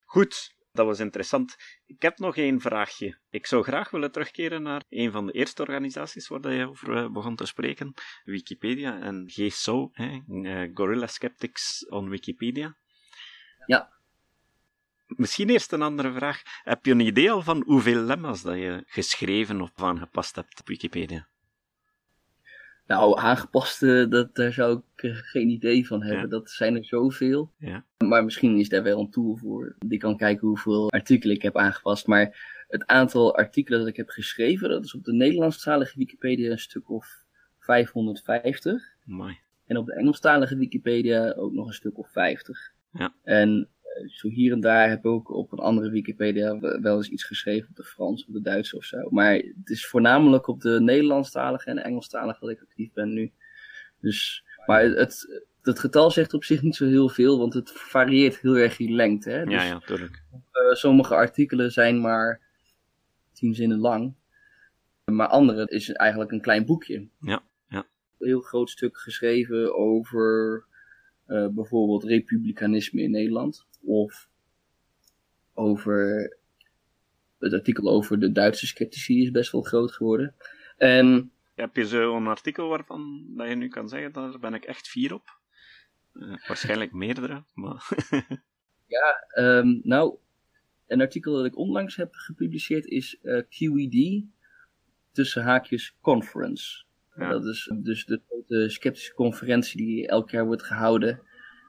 Goed, 0.06 0.56
dat 0.72 0.86
was 0.86 1.00
interessant. 1.00 1.56
Ik 1.86 2.02
heb 2.02 2.18
nog 2.18 2.38
één 2.38 2.62
vraagje. 2.62 3.18
Ik 3.30 3.46
zou 3.46 3.64
graag 3.64 3.90
willen 3.90 4.12
terugkeren 4.12 4.62
naar 4.62 4.84
een 4.90 5.12
van 5.12 5.26
de 5.26 5.32
eerste 5.32 5.62
organisaties 5.62 6.28
waar 6.28 6.54
je 6.54 6.70
over 6.70 7.12
begon 7.12 7.36
te 7.36 7.46
spreken, 7.46 7.94
Wikipedia 8.24 9.00
en 9.00 9.24
GSO, 9.28 9.90
hè, 9.94 10.22
Gorilla 10.74 11.08
Skeptics 11.08 11.88
on 11.90 12.10
Wikipedia. 12.10 12.76
Ja. 13.66 13.97
Misschien 15.08 15.50
eerst 15.50 15.72
een 15.72 15.82
andere 15.82 16.14
vraag. 16.14 16.42
Heb 16.64 16.86
je 16.86 16.92
een 16.92 17.00
idee 17.00 17.32
al 17.32 17.42
van 17.42 17.64
hoeveel 17.66 18.02
lemma's 18.02 18.42
dat 18.42 18.56
je 18.56 18.84
geschreven 18.86 19.62
of 19.62 19.72
aangepast 19.76 20.36
hebt 20.36 20.60
op 20.60 20.68
Wikipedia? 20.68 21.28
Nou, 22.88 23.20
aangepast, 23.20 23.80
dat, 24.10 24.36
daar 24.36 24.54
zou 24.54 24.82
ik 24.96 25.04
uh, 25.04 25.16
geen 25.16 25.50
idee 25.50 25.88
van 25.88 26.04
hebben. 26.04 26.22
Ja. 26.22 26.28
Dat 26.28 26.50
zijn 26.50 26.76
er 26.76 26.86
zoveel. 26.86 27.52
Ja. 27.58 27.86
Maar 27.98 28.24
misschien 28.24 28.60
is 28.60 28.70
daar 28.70 28.84
wel 28.84 29.00
een 29.00 29.10
tool 29.10 29.36
voor. 29.36 29.76
Die 29.80 30.00
kan 30.00 30.18
kijken 30.18 30.48
hoeveel 30.48 30.92
artikelen 30.92 31.36
ik 31.36 31.42
heb 31.42 31.58
aangepast. 31.58 32.08
Maar 32.08 32.56
het 32.68 32.86
aantal 32.86 33.36
artikelen 33.36 33.80
dat 33.80 33.88
ik 33.88 33.96
heb 33.96 34.10
geschreven, 34.10 34.70
dat 34.70 34.84
is 34.84 34.94
op 34.94 35.04
de 35.04 35.14
Nederlandstalige 35.14 35.98
Wikipedia 35.98 36.52
een 36.52 36.60
stuk 36.60 36.90
of 36.90 37.26
550. 37.60 38.84
Mooi. 39.04 39.40
En 39.66 39.78
op 39.78 39.86
de 39.86 39.94
Engelstalige 39.94 40.58
Wikipedia 40.58 41.32
ook 41.32 41.54
nog 41.54 41.68
een 41.68 41.74
stuk 41.74 41.98
of 41.98 42.12
50. 42.12 42.74
Ja. 42.92 43.14
En 43.24 43.70
zo 44.06 44.28
hier 44.28 44.52
en 44.52 44.60
daar 44.60 44.90
heb 44.90 45.00
ik 45.00 45.06
ook 45.06 45.30
op 45.30 45.52
een 45.52 45.60
andere 45.60 45.90
Wikipedia 45.90 46.60
wel 46.60 46.98
eens 46.98 47.10
iets 47.10 47.24
geschreven 47.24 47.70
op 47.70 47.76
de 47.76 47.84
Frans 47.84 48.26
of 48.26 48.34
de 48.34 48.42
Duitse 48.42 48.78
of 48.78 48.84
zo. 48.84 49.10
Maar 49.10 49.34
het 49.34 49.70
is 49.70 49.88
voornamelijk 49.88 50.48
op 50.48 50.62
de 50.62 50.82
Nederlandstalige 50.82 51.70
en 51.70 51.84
Engelstalige 51.84 52.40
dat 52.40 52.50
ik 52.50 52.62
actief 52.62 52.94
ben 52.94 53.14
nu. 53.14 53.32
Dus, 54.00 54.44
maar 54.66 54.84
het, 54.84 55.44
het 55.62 55.80
getal 55.80 56.12
zegt 56.12 56.34
op 56.34 56.44
zich 56.44 56.62
niet 56.62 56.76
zo 56.76 56.86
heel 56.86 57.10
veel, 57.10 57.38
want 57.38 57.54
het 57.54 57.72
varieert 57.72 58.40
heel 58.40 58.58
erg 58.58 58.80
in 58.80 58.96
lengte. 58.96 59.30
Hè? 59.30 59.46
Dus, 59.46 59.54
ja, 59.54 59.64
ja, 59.64 59.80
tuurlijk. 59.80 60.24
Uh, 60.32 60.74
sommige 60.74 61.16
artikelen 61.16 61.72
zijn 61.72 62.02
maar 62.02 62.42
tien 63.34 63.56
zinnen 63.56 63.80
lang. 63.80 64.14
Maar 65.06 65.28
andere 65.28 65.66
is 65.66 65.92
eigenlijk 65.92 66.32
een 66.32 66.42
klein 66.42 66.66
boekje. 66.66 67.08
Ja, 67.20 67.44
ja. 67.70 67.86
Een 68.18 68.28
heel 68.28 68.42
groot 68.42 68.70
stuk 68.70 68.98
geschreven 68.98 69.76
over 69.76 70.64
uh, 71.28 71.48
bijvoorbeeld 71.48 72.04
republikeinisme 72.04 73.02
in 73.02 73.12
Nederland. 73.12 73.66
Of 73.88 74.30
over 75.54 76.30
het 77.40 77.54
artikel 77.54 77.90
over 77.90 78.20
de 78.20 78.32
Duitse 78.32 78.68
sceptici 78.68 79.22
is 79.22 79.32
best 79.32 79.52
wel 79.52 79.62
groot 79.62 79.92
geworden. 79.92 80.36
En 80.78 81.32
heb 81.56 81.76
je 81.76 81.88
zo'n 81.88 82.28
artikel 82.28 82.68
waarvan 82.68 83.26
dat 83.28 83.48
je 83.50 83.56
nu 83.56 83.68
kan 83.68 83.90
zeggen, 83.90 84.12
daar 84.12 84.40
ben 84.40 84.54
ik 84.54 84.66
echt 84.66 84.88
fier 84.88 85.14
op? 85.14 85.40
Uh, 86.14 86.36
waarschijnlijk 86.48 86.92
meerdere, 87.04 87.44
maar... 87.54 87.90
ja, 88.96 89.28
um, 89.36 89.82
nou, 89.84 90.18
een 90.88 91.02
artikel 91.02 91.36
dat 91.36 91.46
ik 91.46 91.58
onlangs 91.58 91.96
heb 91.96 92.14
gepubliceerd 92.14 92.86
is 92.86 93.18
uh, 93.24 93.42
QED, 93.50 94.24
tussen 95.12 95.44
haakjes 95.44 95.96
conference. 96.02 96.86
Ja. 97.16 97.30
Dat 97.30 97.46
is 97.46 97.72
dus 97.76 98.06
de 98.06 98.22
grote 98.28 98.70
sceptische 98.70 99.14
conferentie 99.14 99.78
die 99.78 100.08
elk 100.08 100.30
jaar 100.30 100.46
wordt 100.46 100.64
gehouden 100.64 101.22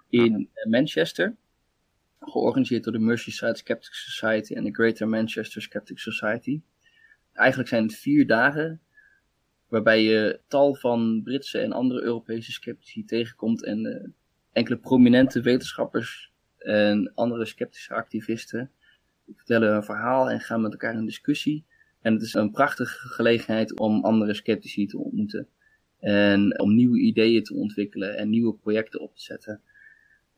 in 0.08 0.38
ja. 0.54 0.68
Manchester. 0.68 1.36
Georganiseerd 2.20 2.84
door 2.84 2.92
de 2.92 2.98
Merseyside 2.98 3.56
Skeptic 3.56 3.92
Society 3.92 4.54
en 4.54 4.64
de 4.64 4.74
Greater 4.74 5.08
Manchester 5.08 5.62
Skeptic 5.62 5.98
Society. 5.98 6.60
Eigenlijk 7.32 7.68
zijn 7.68 7.82
het 7.82 7.94
vier 7.94 8.26
dagen 8.26 8.80
waarbij 9.68 10.02
je 10.02 10.40
tal 10.48 10.74
van 10.74 11.20
Britse 11.24 11.58
en 11.58 11.72
andere 11.72 12.02
Europese 12.02 12.52
sceptici 12.52 13.04
tegenkomt 13.04 13.64
en 13.64 13.86
uh, 13.86 14.08
enkele 14.52 14.78
prominente 14.78 15.40
wetenschappers 15.40 16.32
en 16.58 17.12
andere 17.14 17.44
sceptische 17.44 17.94
activisten 17.94 18.70
vertellen 19.36 19.74
een 19.74 19.84
verhaal 19.84 20.30
en 20.30 20.40
gaan 20.40 20.60
met 20.60 20.72
elkaar 20.72 20.94
in 20.94 21.04
discussie. 21.04 21.64
En 22.00 22.12
het 22.12 22.22
is 22.22 22.34
een 22.34 22.50
prachtige 22.50 23.08
gelegenheid 23.08 23.78
om 23.78 24.04
andere 24.04 24.34
sceptici 24.34 24.86
te 24.86 24.98
ontmoeten. 24.98 25.48
En 25.98 26.60
om 26.60 26.74
nieuwe 26.74 26.98
ideeën 26.98 27.42
te 27.42 27.54
ontwikkelen 27.54 28.16
en 28.16 28.28
nieuwe 28.28 28.54
projecten 28.54 29.00
op 29.00 29.16
te 29.16 29.22
zetten. 29.22 29.60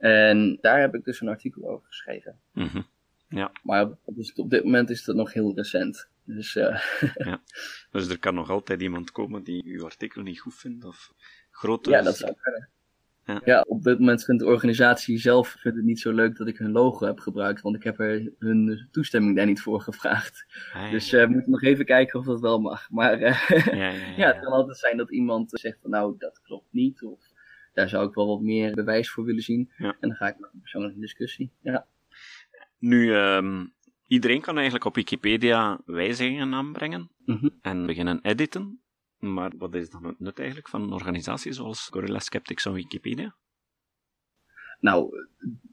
En 0.01 0.59
daar 0.61 0.81
heb 0.81 0.95
ik 0.95 1.05
dus 1.05 1.21
een 1.21 1.29
artikel 1.29 1.69
over 1.69 1.87
geschreven. 1.87 2.41
Mhm. 2.53 2.81
Ja. 3.29 3.53
Maar 3.63 3.91
dus 4.07 4.33
op 4.33 4.51
dit 4.51 4.65
moment 4.65 4.91
is 4.91 5.05
dat 5.05 5.17
nog 5.17 5.33
heel 5.33 5.55
recent. 5.55 6.09
Dus, 6.25 6.55
uh... 6.55 6.83
ja. 7.15 7.43
dus 7.91 8.09
er 8.09 8.19
kan 8.19 8.35
nog 8.35 8.51
altijd 8.51 8.83
iemand 8.83 9.11
komen 9.11 9.43
die 9.43 9.65
uw 9.65 9.85
artikel 9.85 10.23
niet 10.23 10.41
goed 10.41 10.55
vindt? 10.55 10.85
Of 10.85 11.13
grote... 11.51 11.91
Ja, 11.91 12.03
dat 12.03 12.17
zou 12.17 12.35
kunnen. 12.41 12.69
Ja. 13.25 13.41
ja. 13.45 13.65
op 13.69 13.83
dit 13.83 13.99
moment 13.99 14.25
vindt 14.25 14.43
de 14.43 14.49
organisatie 14.49 15.19
zelf 15.19 15.57
het 15.59 15.83
niet 15.83 16.01
zo 16.01 16.13
leuk 16.13 16.37
dat 16.37 16.47
ik 16.47 16.59
hun 16.59 16.71
logo 16.71 17.07
heb 17.07 17.19
gebruikt, 17.19 17.61
want 17.61 17.77
ik 17.77 17.83
heb 17.83 18.01
er 18.01 18.33
hun 18.39 18.89
toestemming 18.91 19.37
daar 19.37 19.47
niet 19.47 19.61
voor 19.61 19.81
gevraagd. 19.81 20.47
Ah, 20.73 20.91
dus 20.91 21.13
uh, 21.13 21.25
we 21.25 21.31
moeten 21.31 21.51
nog 21.51 21.63
even 21.63 21.85
kijken 21.85 22.19
of 22.19 22.27
dat 22.27 22.41
wel 22.41 22.61
mag. 22.61 22.91
Maar 22.91 23.21
uh, 23.23 23.49
ja, 23.51 23.91
ja, 24.17 24.27
het 24.27 24.41
kan 24.41 24.53
altijd 24.53 24.79
zijn 24.79 24.97
dat 24.97 25.11
iemand 25.11 25.51
zegt 25.51 25.79
van 25.81 25.91
nou, 25.91 26.15
dat 26.19 26.41
klopt 26.43 26.73
niet, 26.73 27.03
of 27.03 27.30
daar 27.73 27.89
zou 27.89 28.09
ik 28.09 28.15
wel 28.15 28.27
wat 28.27 28.41
meer 28.41 28.75
bewijs 28.75 29.11
voor 29.11 29.25
willen 29.25 29.43
zien. 29.43 29.71
En 29.77 29.97
dan 30.01 30.15
ga 30.15 30.29
ik 30.29 30.39
met 30.39 30.51
een 30.53 30.61
persoonlijke 30.61 31.01
discussie. 31.01 31.51
Ja. 31.61 31.87
Nu, 32.79 33.15
um, 33.15 33.73
iedereen 34.07 34.41
kan 34.41 34.55
eigenlijk 34.55 34.85
op 34.85 34.95
Wikipedia 34.95 35.81
wijzigingen 35.85 36.55
aanbrengen 36.55 37.11
mm 37.25 37.37
-hmm. 37.37 37.59
en 37.63 37.87
beginnen 37.87 38.21
editen. 38.23 38.81
Maar 39.19 39.53
wat 39.59 39.75
is 39.75 39.91
dan 39.91 40.05
het 40.05 40.21
nut 40.21 40.39
eigenlijk 40.39 40.69
van 40.69 40.83
een 40.83 40.93
organisatie 40.93 41.53
zoals 41.53 41.89
Gorilla 41.89 42.19
Skeptics 42.19 42.67
en 42.67 42.73
Wikipedia? 42.73 43.35
Nou, 44.81 45.27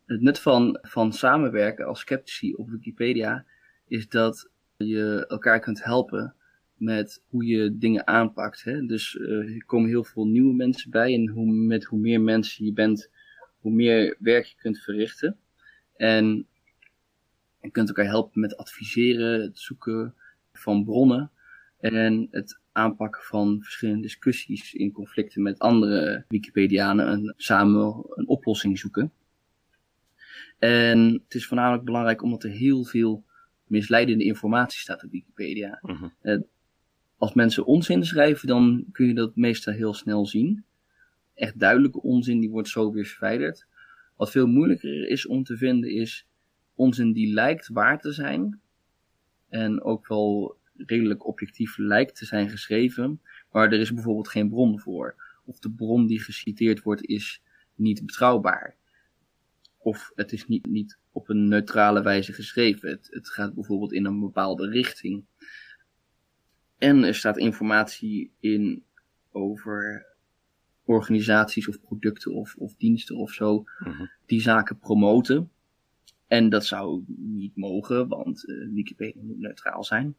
het 0.05 0.21
nut 0.21 0.39
van, 0.39 0.79
van 0.81 1.13
samenwerken 1.13 1.85
als 1.85 1.99
sceptici 1.99 2.53
op 2.53 2.69
Wikipedia 2.69 3.45
is 3.87 4.09
dat 4.09 4.49
je 4.77 5.25
elkaar 5.27 5.59
kunt 5.59 5.83
helpen 5.83 6.35
met 6.77 7.23
hoe 7.29 7.45
je 7.45 7.77
dingen 7.77 8.07
aanpakt. 8.07 8.63
Hè? 8.63 8.85
Dus 8.85 9.13
uh, 9.13 9.55
er 9.55 9.65
komen 9.65 9.89
heel 9.89 10.03
veel 10.03 10.27
nieuwe 10.27 10.53
mensen 10.53 10.91
bij 10.91 11.13
en 11.13 11.27
hoe, 11.27 11.51
met 11.51 11.83
hoe 11.83 11.99
meer 11.99 12.21
mensen 12.21 12.65
je 12.65 12.73
bent, 12.73 13.09
hoe 13.59 13.71
meer 13.71 14.15
werk 14.19 14.45
je 14.45 14.55
kunt 14.57 14.79
verrichten. 14.79 15.37
En 15.95 16.47
je 17.61 17.71
kunt 17.71 17.87
elkaar 17.87 18.05
helpen 18.05 18.41
met 18.41 18.57
adviseren, 18.57 19.41
het 19.41 19.59
zoeken 19.59 20.15
van 20.53 20.83
bronnen 20.83 21.31
en 21.79 22.27
het 22.31 22.59
aanpakken 22.71 23.23
van 23.23 23.59
verschillende 23.61 24.01
discussies 24.01 24.73
in 24.73 24.91
conflicten 24.91 25.41
met 25.41 25.59
andere 25.59 26.25
Wikipedianen 26.27 27.07
en 27.07 27.33
samen 27.37 28.05
een 28.09 28.27
oplossing 28.27 28.79
zoeken. 28.79 29.11
En 30.59 31.21
het 31.23 31.35
is 31.35 31.45
voornamelijk 31.45 31.83
belangrijk 31.83 32.21
omdat 32.21 32.43
er 32.43 32.49
heel 32.49 32.83
veel 32.83 33.25
misleidende 33.63 34.23
informatie 34.23 34.79
staat 34.79 35.03
op 35.03 35.11
Wikipedia. 35.11 35.81
Uh 36.21 36.39
als 37.17 37.33
mensen 37.33 37.65
onzin 37.65 38.05
schrijven, 38.05 38.47
dan 38.47 38.85
kun 38.91 39.07
je 39.07 39.13
dat 39.13 39.35
meestal 39.35 39.73
heel 39.73 39.93
snel 39.93 40.25
zien. 40.25 40.63
Echt 41.33 41.59
duidelijke 41.59 42.01
onzin, 42.01 42.39
die 42.39 42.49
wordt 42.49 42.69
zo 42.69 42.91
weer 42.91 43.05
verwijderd. 43.05 43.67
Wat 44.15 44.31
veel 44.31 44.47
moeilijker 44.47 45.07
is 45.07 45.27
om 45.27 45.43
te 45.43 45.57
vinden, 45.57 45.89
is 45.89 46.27
onzin 46.75 47.11
die 47.11 47.33
lijkt 47.33 47.67
waar 47.67 47.99
te 47.99 48.11
zijn. 48.11 48.59
En 49.49 49.81
ook 49.81 50.07
wel 50.07 50.57
redelijk 50.77 51.27
objectief 51.27 51.77
lijkt 51.77 52.15
te 52.15 52.25
zijn 52.25 52.49
geschreven, 52.49 53.21
maar 53.51 53.71
er 53.71 53.79
is 53.79 53.93
bijvoorbeeld 53.93 54.27
geen 54.27 54.49
bron 54.49 54.79
voor. 54.79 55.15
Of 55.45 55.59
de 55.59 55.71
bron 55.71 56.07
die 56.07 56.21
geciteerd 56.21 56.81
wordt 56.81 57.05
is 57.05 57.41
niet 57.75 58.05
betrouwbaar. 58.05 58.75
Of 59.77 60.11
het 60.15 60.31
is 60.31 60.47
niet, 60.47 60.65
niet 60.65 60.97
op 61.11 61.29
een 61.29 61.47
neutrale 61.47 62.01
wijze 62.01 62.33
geschreven. 62.33 62.89
Het, 62.89 63.07
het 63.11 63.29
gaat 63.29 63.53
bijvoorbeeld 63.53 63.93
in 63.93 64.05
een 64.05 64.19
bepaalde 64.19 64.69
richting. 64.69 65.23
En 66.77 67.03
er 67.03 67.15
staat 67.15 67.37
informatie 67.37 68.31
in 68.39 68.83
over 69.31 70.05
organisaties 70.83 71.67
of 71.67 71.81
producten 71.81 72.33
of, 72.33 72.55
of 72.55 72.75
diensten 72.75 73.15
of 73.15 73.31
zo, 73.31 73.63
mhm. 73.79 74.05
die 74.25 74.41
zaken 74.41 74.79
promoten. 74.79 75.51
En 76.27 76.49
dat 76.49 76.65
zou 76.65 77.03
niet 77.07 77.55
mogen, 77.55 78.07
want 78.07 78.47
uh, 78.47 78.73
Wikipedia 78.73 79.21
moet 79.23 79.39
neutraal 79.39 79.83
zijn. 79.83 80.15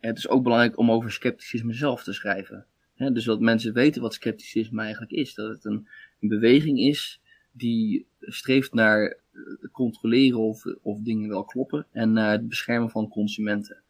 Het 0.00 0.18
is 0.18 0.28
ook 0.28 0.42
belangrijk 0.42 0.78
om 0.78 0.90
over 0.90 1.12
scepticisme 1.12 1.72
zelf 1.72 2.02
te 2.02 2.12
schrijven. 2.12 2.66
dus 2.96 3.24
dat 3.24 3.40
mensen 3.40 3.72
weten 3.72 4.02
wat 4.02 4.14
scepticisme 4.14 4.82
eigenlijk 4.82 5.12
is. 5.12 5.34
Dat 5.34 5.48
het 5.48 5.64
een, 5.64 5.88
een 6.20 6.28
beweging 6.28 6.78
is 6.78 7.20
die 7.52 8.06
streeft 8.20 8.74
naar 8.74 9.16
het 9.32 9.70
controleren 9.72 10.38
of, 10.38 10.64
of 10.82 11.00
dingen 11.00 11.28
wel 11.28 11.44
kloppen 11.44 11.86
en 11.92 12.12
naar 12.12 12.32
het 12.32 12.48
beschermen 12.48 12.90
van 12.90 13.08
consumenten. 13.08 13.82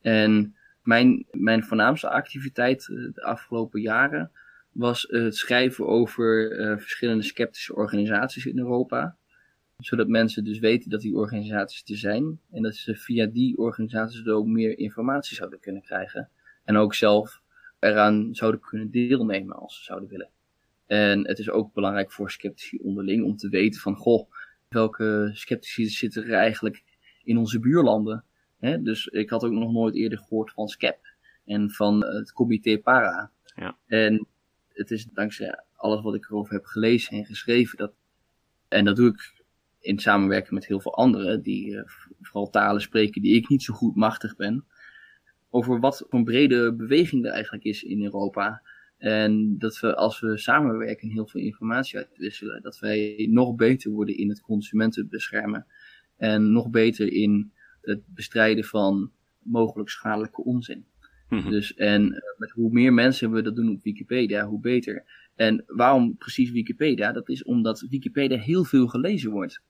En 0.00 0.56
mijn, 0.82 1.26
mijn 1.30 1.64
voornaamste 1.64 2.10
activiteit 2.10 2.88
eh, 2.88 2.96
de 3.12 3.22
afgelopen 3.22 3.80
jaren 3.80 4.30
was 4.72 5.06
het 5.08 5.36
schrijven 5.36 5.86
over 5.86 6.60
uh, 6.60 6.78
verschillende 6.78 7.22
sceptische 7.22 7.74
organisaties 7.74 8.46
in 8.46 8.58
Europa. 8.58 9.16
Zodat 9.78 10.08
mensen 10.08 10.44
dus 10.44 10.58
weten 10.58 10.90
dat 10.90 11.00
die 11.00 11.14
organisaties 11.14 11.82
er 11.84 11.96
zijn. 11.96 12.40
En 12.50 12.62
dat 12.62 12.74
ze 12.74 12.96
via 12.96 13.26
die 13.26 13.58
organisaties 13.58 14.26
ook 14.26 14.46
meer 14.46 14.78
informatie 14.78 15.36
zouden 15.36 15.60
kunnen 15.60 15.82
krijgen. 15.82 16.28
En 16.64 16.76
ook 16.76 16.94
zelf 16.94 17.40
eraan 17.78 18.34
zouden 18.34 18.60
kunnen 18.60 18.90
deelnemen 18.90 19.56
als 19.56 19.76
ze 19.76 19.84
zouden 19.84 20.08
willen. 20.08 20.30
En 20.86 21.26
het 21.26 21.38
is 21.38 21.50
ook 21.50 21.72
belangrijk 21.72 22.12
voor 22.12 22.30
sceptici 22.30 22.78
onderling 22.78 23.24
om 23.24 23.36
te 23.36 23.48
weten 23.48 23.80
van, 23.80 23.96
goh, 23.96 24.30
welke 24.68 25.30
sceptici 25.32 25.86
zitten 25.86 26.24
er 26.24 26.32
eigenlijk 26.32 26.82
in 27.22 27.38
onze 27.38 27.60
buurlanden? 27.60 28.24
Hè? 28.58 28.82
Dus 28.82 29.06
ik 29.06 29.30
had 29.30 29.44
ook 29.44 29.52
nog 29.52 29.72
nooit 29.72 29.94
eerder 29.94 30.18
gehoord 30.18 30.52
van 30.52 30.68
SCEP 30.68 30.98
en 31.44 31.70
van 31.70 32.04
het 32.04 32.32
comité 32.32 32.78
Para. 32.78 33.30
Ja. 33.56 33.76
En 33.86 34.26
het 34.72 34.90
is 34.90 35.04
dankzij 35.04 35.58
alles 35.76 36.00
wat 36.02 36.14
ik 36.14 36.24
erover 36.24 36.54
heb 36.54 36.64
gelezen 36.64 37.16
en 37.16 37.24
geschreven, 37.24 37.78
dat, 37.78 37.92
en 38.68 38.84
dat 38.84 38.96
doe 38.96 39.08
ik 39.08 39.42
in 39.80 39.98
samenwerking 39.98 40.54
met 40.54 40.66
heel 40.66 40.80
veel 40.80 40.94
anderen, 40.94 41.42
die 41.42 41.70
uh, 41.70 41.82
vooral 42.20 42.50
talen 42.50 42.80
spreken 42.80 43.22
die 43.22 43.34
ik 43.34 43.48
niet 43.48 43.62
zo 43.62 43.74
goed 43.74 43.94
machtig 43.96 44.36
ben, 44.36 44.64
over 45.50 45.80
wat 45.80 45.96
voor 45.96 46.18
een 46.18 46.24
brede 46.24 46.74
beweging 46.74 47.24
er 47.24 47.32
eigenlijk 47.32 47.64
is 47.64 47.82
in 47.82 48.02
Europa. 48.02 48.62
En 48.98 49.58
dat 49.58 49.80
we 49.80 49.96
als 49.96 50.20
we 50.20 50.38
samenwerken 50.38 51.10
heel 51.10 51.26
veel 51.26 51.40
informatie 51.40 51.98
uitwisselen, 51.98 52.62
dat 52.62 52.78
wij 52.78 53.26
nog 53.30 53.54
beter 53.54 53.90
worden 53.90 54.16
in 54.16 54.28
het 54.28 54.40
consumenten 54.40 55.08
beschermen. 55.08 55.66
En 56.16 56.52
nog 56.52 56.70
beter 56.70 57.12
in 57.12 57.52
het 57.88 58.02
bestrijden 58.06 58.64
van 58.64 59.10
mogelijk 59.42 59.88
schadelijke 59.88 60.44
onzin. 60.44 60.86
Mhm. 61.28 61.50
Dus, 61.50 61.74
en 61.74 62.12
eh, 62.12 62.38
met 62.38 62.50
hoe 62.50 62.72
meer 62.72 62.92
mensen 62.92 63.30
we 63.30 63.42
dat 63.42 63.56
doen 63.56 63.70
op 63.70 63.82
Wikipedia, 63.82 64.46
hoe 64.46 64.60
beter. 64.60 65.04
En 65.34 65.64
waarom 65.66 66.16
precies 66.16 66.50
Wikipedia? 66.50 67.12
Dat 67.12 67.28
is 67.28 67.44
omdat 67.44 67.86
Wikipedia 67.90 68.38
heel 68.38 68.64
veel 68.64 68.86
gelezen 68.86 69.30
wordt. 69.30 69.62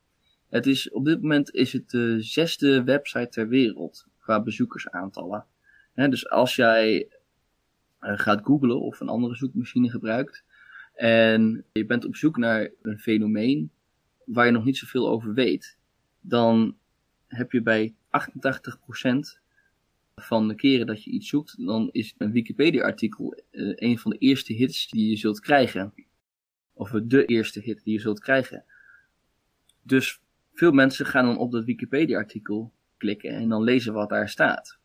Het 0.49 0.67
is, 0.67 0.91
op 0.91 1.05
dit 1.05 1.23
moment 1.23 1.55
is 1.55 1.73
het 1.73 1.91
de 1.91 2.23
zesde 2.23 2.85
website 2.85 3.29
ter 3.29 3.49
wereld 3.49 4.07
qua 4.19 4.43
bezoekersaantallen. 4.43 5.47
dus 5.95 6.31
als 6.31 6.57
jij 6.57 7.09
uh, 8.01 8.19
gaat 8.19 8.45
googlen 8.45 8.81
of 8.81 9.01
een 9.01 9.09
andere 9.09 9.35
zoekmachine 9.35 9.91
gebruikt 9.91 10.45
en 10.95 11.65
je 11.73 11.87
bent 11.87 12.05
op 12.05 12.17
zoek 12.17 12.37
naar 12.37 12.71
een 12.83 12.99
fenomeen 12.99 13.71
waar 14.25 14.47
je 14.47 14.53
nog 14.53 14.65
niet 14.65 14.77
zoveel 14.77 15.09
over 15.09 15.35
weet, 15.35 15.79
dan 16.21 16.77
heb 17.27 17.53
je 17.53 17.63
bij 17.63 17.95
88% 18.09 19.41
van 20.17 20.49
de 20.49 20.55
keren 20.55 20.87
dat 20.87 21.05
je 21.05 21.11
iets 21.11 21.29
zoekt, 21.29 21.67
dan 21.67 21.89
is 21.93 22.15
een 22.19 22.33
Wikipedia-artikel 22.33 23.43
uh, 23.51 23.73
een 23.77 23.99
van 23.99 24.11
de 24.11 24.19
eerste 24.19 24.53
hits 24.53 24.89
die 24.89 25.11
je 25.11 25.17
zult 25.17 25.41
krijgen. 25.41 25.95
Of 26.73 26.91
de 26.91 27.25
eerste 27.25 27.61
hit 27.61 27.85
die 27.85 27.93
je 27.93 28.01
zult 28.01 28.21
krijgen. 28.21 28.65
Dus 29.83 30.21
veel 30.55 30.73
mensen 30.73 31.07
gaan 31.07 31.25
dan 31.25 31.39
op 31.39 31.53
dat 31.53 31.65
Wikipedia-artikel 31.65 32.73
klikken 32.97 33.31
en 33.31 33.49
dan 33.49 33.63
lezen 33.63 33.93
wat 33.93 34.09
daar 34.09 34.29
staat. 34.29 34.79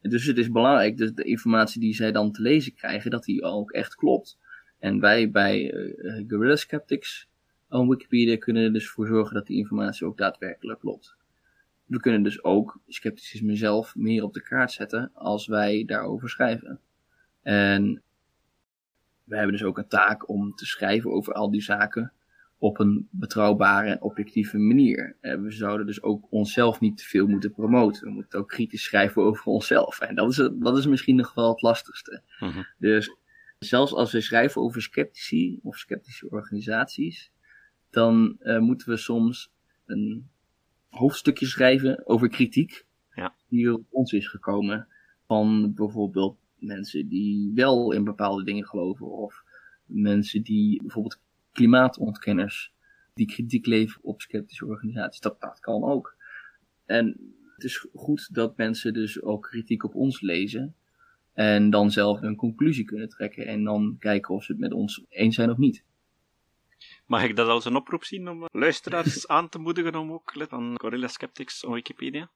dus 0.00 0.26
het 0.26 0.38
is 0.38 0.50
belangrijk 0.50 0.98
dat 0.98 1.16
de 1.16 1.24
informatie 1.24 1.80
die 1.80 1.94
zij 1.94 2.12
dan 2.12 2.32
te 2.32 2.42
lezen 2.42 2.74
krijgen, 2.74 3.10
dat 3.10 3.24
die 3.24 3.42
ook 3.42 3.72
echt 3.72 3.94
klopt. 3.94 4.38
En 4.78 5.00
wij 5.00 5.30
bij 5.30 5.72
uh, 5.72 6.24
Guerrilla 6.26 6.56
Skeptics 6.56 7.28
op 7.68 7.88
Wikipedia 7.88 8.36
kunnen 8.36 8.62
er 8.62 8.72
dus 8.72 8.88
voor 8.88 9.06
zorgen 9.06 9.34
dat 9.34 9.46
die 9.46 9.56
informatie 9.56 10.06
ook 10.06 10.16
daadwerkelijk 10.16 10.80
klopt 10.80 11.16
we 11.94 12.00
kunnen 12.00 12.22
dus 12.22 12.44
ook 12.44 12.80
scepticisme 12.88 13.56
zelf 13.56 13.96
meer 13.96 14.22
op 14.22 14.32
de 14.32 14.42
kaart 14.42 14.72
zetten 14.72 15.10
als 15.14 15.46
wij 15.46 15.84
daarover 15.84 16.30
schrijven. 16.30 16.80
En 17.42 18.02
we 19.24 19.36
hebben 19.36 19.52
dus 19.52 19.64
ook 19.64 19.78
een 19.78 19.88
taak 19.88 20.28
om 20.28 20.54
te 20.54 20.66
schrijven 20.66 21.10
over 21.10 21.32
al 21.32 21.50
die 21.50 21.62
zaken 21.62 22.12
op 22.58 22.78
een 22.78 23.08
betrouwbare 23.10 23.90
en 23.90 24.02
objectieve 24.02 24.58
manier. 24.58 25.16
En 25.20 25.42
we 25.42 25.50
zouden 25.50 25.86
dus 25.86 26.02
ook 26.02 26.26
onszelf 26.30 26.80
niet 26.80 26.96
te 26.96 27.04
veel 27.04 27.26
moeten 27.26 27.52
promoten. 27.52 28.02
We 28.02 28.10
moeten 28.10 28.38
ook 28.38 28.48
kritisch 28.48 28.82
schrijven 28.82 29.22
over 29.28 29.44
onszelf. 29.44 30.00
En 30.00 30.14
dat 30.14 30.30
is, 30.30 30.50
dat 30.52 30.78
is 30.78 30.86
misschien 30.86 31.16
nog 31.16 31.34
wel 31.34 31.48
het 31.48 31.62
lastigste. 31.62 32.22
Mhm. 32.40 32.62
Dus 32.78 33.16
zelfs 33.58 33.92
als 33.92 34.12
we 34.12 34.20
schrijven 34.20 34.62
over 34.62 34.82
sceptici 34.82 35.58
of 35.62 35.76
sceptische 35.76 36.30
organisaties, 36.30 37.30
dan 37.90 38.36
uh, 38.40 38.58
moeten 38.58 38.88
we 38.88 38.96
soms 38.96 39.50
een 39.86 40.28
hoofdstukje 40.94 41.46
schrijven 41.46 42.06
over 42.06 42.28
kritiek. 42.28 42.86
ja. 43.14 43.34
die 43.48 43.72
op 43.72 43.86
ons 43.90 44.12
is 44.12 44.28
gekomen. 44.28 44.88
Van 45.26 45.74
bijvoorbeeld 45.74 46.36
mensen 46.58 47.08
die 47.08 47.52
wel 47.54 47.92
in 47.92 48.04
bepaalde 48.04 48.44
dingen 48.44 48.66
geloven. 48.66 49.06
Of 49.06 49.42
mensen 49.84 50.42
die 50.42 50.80
bijvoorbeeld 50.82 51.20
klimaatontkenners 51.52 52.72
die 53.14 53.26
kritiek 53.26 53.66
leveren 53.66 54.04
op 54.04 54.20
sceptische 54.20 54.66
organisaties. 54.66 55.20
Dat, 55.20 55.40
dat 55.40 55.60
kan 55.60 55.84
ook. 55.84 56.16
En 56.84 57.06
het 57.54 57.64
is 57.64 57.86
goed 57.94 58.34
dat 58.34 58.56
mensen 58.56 58.92
dus 58.92 59.22
ook 59.22 59.42
kritiek 59.42 59.84
op 59.84 59.94
ons 59.94 60.20
lezen. 60.20 60.74
En 61.32 61.70
dan 61.70 61.90
zelf 61.90 62.22
een 62.22 62.36
conclusie 62.36 62.84
kunnen 62.84 63.08
trekken. 63.08 63.46
En 63.46 63.64
dan 63.64 63.96
kijken 63.98 64.34
of 64.34 64.44
ze 64.44 64.52
het 64.52 64.60
met 64.60 64.72
ons 64.72 65.04
eens 65.08 65.34
zijn 65.34 65.50
of 65.50 65.56
niet. 65.56 65.84
Mag 67.06 67.24
ik 67.24 67.36
dat 67.36 67.48
als 67.48 67.64
een 67.64 67.76
oproep 67.76 68.04
zien 68.04 68.28
om 68.28 68.46
luisteraars 68.52 69.28
aan 69.36 69.48
te 69.48 69.58
moedigen 69.58 69.94
om 69.94 70.12
ook 70.12 70.34
lid 70.34 70.48
van 70.48 70.74
Gorilla 70.80 71.08
Skeptics 71.08 71.64
op 71.64 71.72
Wikipedia? 71.72 72.30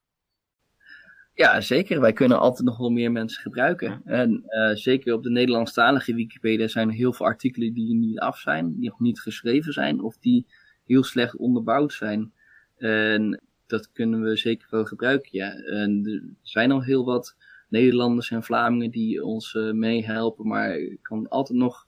Ja, 1.38 1.60
zeker. 1.60 2.00
Wij 2.00 2.12
kunnen 2.12 2.38
altijd 2.38 2.68
nog 2.68 2.78
wel 2.78 2.90
meer 2.90 3.12
mensen 3.12 3.42
gebruiken. 3.42 4.00
En 4.04 4.44
uh, 4.46 4.74
zeker 4.74 5.14
op 5.14 5.22
de 5.22 5.30
Nederlandstalige 5.30 6.14
Wikipedia 6.14 6.68
zijn 6.68 6.88
er 6.88 6.94
heel 6.94 7.12
veel 7.12 7.26
artikelen 7.26 7.72
die 7.72 7.94
niet 7.94 8.18
af 8.18 8.38
zijn, 8.38 8.74
die 8.74 8.88
nog 8.88 9.00
niet 9.00 9.20
geschreven 9.20 9.72
zijn 9.72 10.00
of 10.00 10.16
die 10.18 10.46
heel 10.84 11.02
slecht 11.04 11.36
onderbouwd 11.36 11.92
zijn. 11.92 12.32
En 12.76 13.40
dat 13.66 13.92
kunnen 13.92 14.22
we 14.22 14.36
zeker 14.36 14.66
wel 14.70 14.84
gebruiken, 14.84 15.28
ja. 15.32 15.52
En 15.54 16.06
er 16.06 16.22
zijn 16.42 16.70
al 16.70 16.82
heel 16.82 17.04
wat 17.04 17.36
Nederlanders 17.68 18.30
en 18.30 18.42
Vlamingen 18.42 18.90
die 18.90 19.24
ons 19.24 19.54
uh, 19.54 19.72
meehelpen, 19.72 20.46
maar 20.46 20.78
ik 20.78 21.02
kan 21.02 21.28
altijd 21.28 21.58
nog 21.58 21.86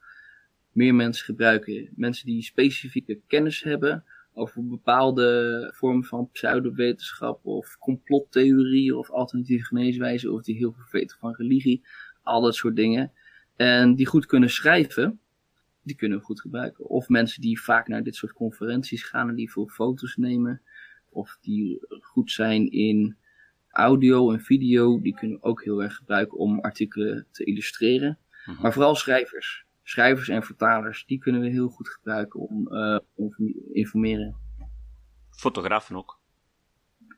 meer 0.72 0.94
mensen 0.94 1.24
gebruiken. 1.24 1.88
Mensen 1.94 2.26
die 2.26 2.42
specifieke 2.42 3.20
kennis 3.26 3.62
hebben 3.62 4.04
over 4.32 4.66
bepaalde 4.66 5.70
vormen 5.74 6.04
van 6.04 6.30
pseudowetenschap 6.32 7.46
of 7.46 7.78
complottheorieën 7.78 8.94
of 8.94 9.10
alternatieve 9.10 9.64
geneeswijzen 9.64 10.32
of 10.32 10.42
die 10.42 10.56
heel 10.56 10.72
veel 10.72 11.00
weten 11.00 11.16
van 11.18 11.34
religie, 11.34 11.82
al 12.22 12.40
dat 12.40 12.54
soort 12.54 12.76
dingen. 12.76 13.12
En 13.56 13.94
die 13.94 14.06
goed 14.06 14.26
kunnen 14.26 14.50
schrijven, 14.50 15.20
die 15.82 15.96
kunnen 15.96 16.18
we 16.18 16.24
goed 16.24 16.40
gebruiken. 16.40 16.84
Of 16.84 17.08
mensen 17.08 17.40
die 17.40 17.60
vaak 17.60 17.88
naar 17.88 18.02
dit 18.02 18.14
soort 18.14 18.32
conferenties 18.32 19.02
gaan 19.02 19.28
en 19.28 19.34
die 19.34 19.50
veel 19.50 19.68
foto's 19.68 20.16
nemen. 20.16 20.62
Of 21.08 21.38
die 21.40 21.80
goed 22.00 22.30
zijn 22.30 22.70
in 22.70 23.16
audio 23.70 24.32
en 24.32 24.40
video, 24.40 25.00
die 25.00 25.14
kunnen 25.14 25.36
we 25.36 25.42
ook 25.42 25.64
heel 25.64 25.82
erg 25.82 25.96
gebruiken 25.96 26.38
om 26.38 26.60
artikelen 26.60 27.26
te 27.30 27.44
illustreren. 27.44 28.18
Mhm. 28.46 28.62
Maar 28.62 28.72
vooral 28.72 28.94
schrijvers 28.94 29.64
schrijvers 29.90 30.28
en 30.28 30.42
vertalers, 30.42 31.04
die 31.06 31.18
kunnen 31.18 31.40
we 31.40 31.48
heel 31.48 31.68
goed 31.68 31.88
gebruiken 31.88 32.40
om, 32.40 32.74
uh, 32.74 32.98
om 33.14 33.34
informeren. 33.72 34.36
Fotografen 35.30 35.96
ook? 35.96 36.20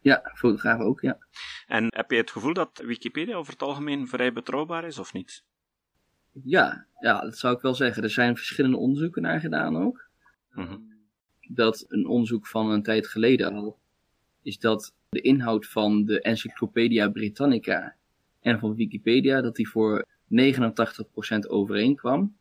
Ja, 0.01 0.31
fotografen 0.35 0.85
ook, 0.85 1.01
ja. 1.01 1.19
En 1.67 1.87
heb 1.89 2.11
je 2.11 2.17
het 2.17 2.31
gevoel 2.31 2.53
dat 2.53 2.83
Wikipedia 2.85 3.37
over 3.37 3.53
het 3.53 3.63
algemeen 3.63 4.09
vrij 4.09 4.33
betrouwbaar 4.33 4.85
is, 4.85 4.99
of 4.99 5.13
niet? 5.13 5.45
Ja, 6.45 6.87
ja, 7.01 7.21
dat 7.21 7.39
zou 7.39 7.55
ik 7.55 7.61
wel 7.63 7.75
zeggen. 7.75 8.03
Er 8.03 8.11
zijn 8.11 8.37
verschillende 8.37 8.77
onderzoeken 8.77 9.23
naar 9.23 9.41
gedaan 9.41 9.77
ook. 9.77 10.09
Mhm. 10.51 10.79
Dat 11.49 11.85
een 11.89 12.07
onderzoek 12.07 12.47
van 12.47 12.71
een 12.71 12.83
tijd 12.83 13.07
geleden 13.07 13.55
al, 13.55 13.79
is 14.43 14.59
dat 14.59 14.95
de 15.09 15.21
inhoud 15.21 15.67
van 15.67 16.05
de 16.05 16.21
Encyclopedia 16.21 17.09
Britannica 17.09 17.97
en 18.41 18.59
van 18.59 18.75
Wikipedia, 18.75 19.41
dat 19.41 19.57
die 19.57 19.69
voor 19.69 20.05
89% 20.29 21.49
overeenkwam. 21.49 22.37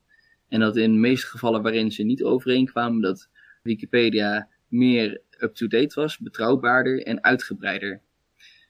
En 0.51 0.59
dat 0.59 0.77
in 0.77 0.91
de 0.91 0.99
meeste 0.99 1.27
gevallen 1.27 1.61
waarin 1.61 1.91
ze 1.91 2.03
niet 2.03 2.23
overeenkwamen, 2.23 3.01
dat 3.01 3.29
Wikipedia 3.63 4.47
meer 4.67 5.21
up-to-date 5.37 5.99
was, 5.99 6.17
betrouwbaarder 6.17 7.03
en 7.03 7.23
uitgebreider. 7.23 8.01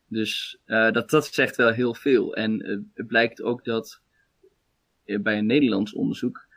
Dus 0.07 0.57
uh, 0.65 0.91
dat, 0.91 1.09
dat 1.09 1.25
zegt 1.25 1.55
wel 1.55 1.71
heel 1.71 1.93
veel. 1.93 2.35
En 2.35 2.69
uh, 2.69 2.77
het 2.93 3.07
blijkt 3.07 3.41
ook 3.41 3.63
dat 3.63 4.01
uh, 5.05 5.19
bij 5.19 5.37
een 5.37 5.45
Nederlands 5.45 5.93
onderzoek 5.93 6.47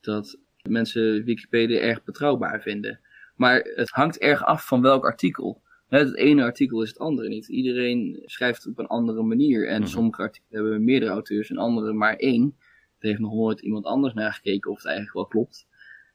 dat 0.00 0.38
mensen 0.62 1.24
Wikipedia 1.24 1.80
erg 1.80 2.04
betrouwbaar 2.04 2.62
vinden. 2.62 3.00
Maar 3.36 3.60
het 3.74 3.90
hangt 3.90 4.18
erg 4.18 4.44
af 4.44 4.66
van 4.66 4.82
welk 4.82 5.04
artikel. 5.04 5.62
Het 5.88 6.16
ene 6.16 6.42
artikel 6.42 6.82
is 6.82 6.88
het 6.88 6.98
andere 6.98 7.28
niet. 7.28 7.48
Iedereen 7.48 8.22
schrijft 8.24 8.66
op 8.66 8.78
een 8.78 8.86
andere 8.86 9.22
manier. 9.22 9.68
En 9.68 9.80
mhm. 9.80 9.90
sommige 9.90 10.22
artikelen 10.22 10.62
hebben 10.62 10.84
meerdere 10.84 11.10
auteurs 11.10 11.50
en 11.50 11.56
andere 11.56 11.92
maar 11.92 12.16
één. 12.16 12.56
Er 13.00 13.08
heeft 13.08 13.20
nog 13.20 13.34
nooit 13.34 13.60
iemand 13.60 13.84
anders 13.84 14.14
naar 14.14 14.32
gekeken 14.32 14.70
of 14.70 14.76
het 14.76 14.86
eigenlijk 14.86 15.16
wel 15.16 15.26
klopt. 15.26 15.66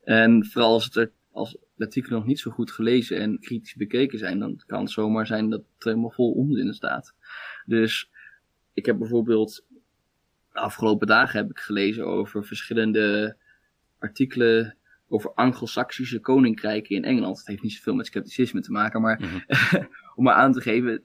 En 0.03 0.45
vooral 0.45 0.73
als 0.73 0.85
het 0.85 0.95
er, 0.95 1.11
als 1.31 1.57
artikelen 1.77 2.17
nog 2.19 2.27
niet 2.27 2.39
zo 2.39 2.51
goed 2.51 2.71
gelezen 2.71 3.19
en 3.19 3.39
kritisch 3.39 3.75
bekeken 3.75 4.19
zijn, 4.19 4.39
dan 4.39 4.61
kan 4.65 4.81
het 4.81 4.91
zomaar 4.91 5.27
zijn 5.27 5.49
dat 5.49 5.63
het 5.75 5.83
helemaal 5.83 6.11
vol 6.11 6.31
onzin 6.31 6.73
staat. 6.73 7.15
Dus 7.65 8.09
ik 8.73 8.85
heb 8.85 8.97
bijvoorbeeld 8.97 9.65
de 10.53 10.59
afgelopen 10.59 11.07
dagen 11.07 11.39
heb 11.39 11.49
ik 11.49 11.59
gelezen 11.59 12.05
over 12.05 12.45
verschillende 12.45 13.37
artikelen 13.99 14.77
over 15.07 15.33
Anglo-Saxische 15.33 16.19
koninkrijken 16.19 16.95
in 16.95 17.03
Engeland. 17.03 17.37
Het 17.37 17.47
heeft 17.47 17.61
niet 17.61 17.73
zoveel 17.73 17.95
met 17.95 18.05
scepticisme 18.05 18.61
te 18.61 18.71
maken, 18.71 19.01
maar 19.01 19.19
mhm. 19.19 19.83
om 20.15 20.23
maar 20.23 20.33
aan 20.33 20.51
te 20.51 20.61
geven, 20.61 21.03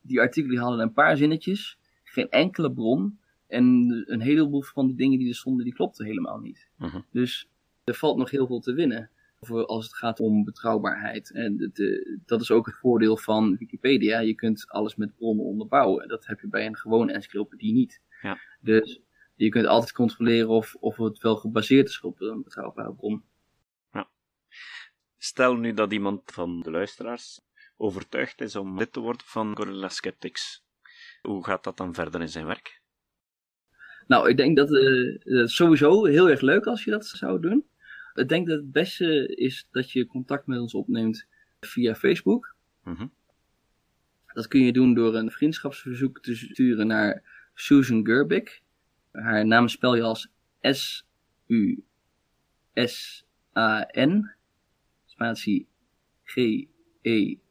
die 0.00 0.20
artikelen 0.20 0.58
hadden 0.58 0.80
een 0.80 0.92
paar 0.92 1.16
zinnetjes, 1.16 1.78
geen 2.04 2.30
enkele 2.30 2.72
bron. 2.72 3.18
En 3.46 3.64
een 4.06 4.20
heleboel 4.20 4.62
van 4.62 4.86
de 4.86 4.94
dingen 4.94 5.18
die 5.18 5.28
er 5.28 5.34
stonden, 5.34 5.64
die 5.64 5.74
klopten 5.74 6.06
helemaal 6.06 6.38
niet. 6.38 6.68
Mhm. 6.76 7.00
Dus 7.10 7.48
er 7.84 7.94
valt 7.94 8.16
nog 8.16 8.30
heel 8.30 8.46
veel 8.46 8.60
te 8.60 8.72
winnen. 8.72 9.10
Voor 9.40 9.66
als 9.66 9.84
het 9.84 9.94
gaat 9.94 10.20
om 10.20 10.44
betrouwbaarheid. 10.44 11.32
En 11.32 11.56
de, 11.56 12.18
dat 12.26 12.40
is 12.40 12.50
ook 12.50 12.66
het 12.66 12.74
voordeel 12.74 13.16
van 13.16 13.56
Wikipedia. 13.56 14.18
Je 14.18 14.34
kunt 14.34 14.68
alles 14.68 14.96
met 14.96 15.16
bronnen 15.16 15.44
onderbouwen. 15.44 16.08
Dat 16.08 16.26
heb 16.26 16.40
je 16.40 16.48
bij 16.48 16.66
een 16.66 16.76
gewone 16.76 17.12
encyclopedie 17.12 17.72
niet. 17.72 18.00
Ja. 18.22 18.38
Dus 18.60 19.00
je 19.34 19.48
kunt 19.48 19.66
altijd 19.66 19.92
controleren 19.92 20.48
of, 20.48 20.74
of 20.74 20.96
het 20.96 21.18
wel 21.18 21.36
gebaseerd 21.36 21.88
is 21.88 22.00
op 22.00 22.20
een 22.20 22.42
betrouwbare 22.42 22.94
bron. 22.94 23.24
Ja. 23.92 24.08
Stel 25.16 25.56
nu 25.56 25.74
dat 25.74 25.92
iemand 25.92 26.32
van 26.32 26.60
de 26.60 26.70
luisteraars 26.70 27.40
overtuigd 27.76 28.40
is 28.40 28.56
om 28.56 28.78
lid 28.78 28.92
te 28.92 29.00
worden 29.00 29.26
van 29.26 29.56
Gorilla 29.56 29.88
Skeptics. 29.88 30.64
Hoe 31.22 31.44
gaat 31.44 31.64
dat 31.64 31.76
dan 31.76 31.94
verder 31.94 32.20
in 32.20 32.28
zijn 32.28 32.46
werk? 32.46 32.82
Nou, 34.06 34.28
ik 34.28 34.36
denk 34.36 34.56
dat 34.56 34.68
het 34.68 35.50
sowieso 35.50 36.04
heel 36.04 36.30
erg 36.30 36.40
leuk 36.40 36.66
als 36.66 36.84
je 36.84 36.90
dat 36.90 37.06
zou 37.06 37.40
doen. 37.40 37.64
Ik 38.14 38.28
denk 38.28 38.46
dat 38.48 38.56
het 38.56 38.72
beste 38.72 39.34
is 39.36 39.68
dat 39.70 39.90
je 39.90 40.06
contact 40.06 40.46
met 40.46 40.60
ons 40.60 40.74
opneemt 40.74 41.26
via 41.60 41.94
Facebook. 41.94 42.54
Mhm. 42.84 43.06
Dat 44.32 44.48
kun 44.48 44.60
je 44.60 44.72
doen 44.72 44.94
door 44.94 45.14
een 45.14 45.30
vriendschapsverzoek 45.30 46.22
te 46.22 46.36
sturen 46.36 46.86
naar 46.86 47.22
Susan 47.54 48.04
Gerbik. 48.04 48.62
Haar 49.12 49.46
naam 49.46 49.68
spel 49.68 49.94
je 49.94 50.02
als 50.02 50.30
S-U-S-A-N. 50.60 51.10
Spatie 55.06 55.66
G-E-R-B-I-C. 56.24 57.44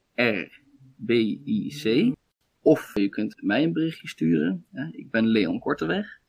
Of 2.62 2.92
je 2.94 3.10
kunt 3.10 3.42
mij 3.42 3.64
een 3.64 3.74
berichtje 3.74 4.08
sturen. 4.08 4.66
ik 4.92 5.12
ben 5.12 5.28
Leon 5.28 5.60
Korteweg. 5.60 6.20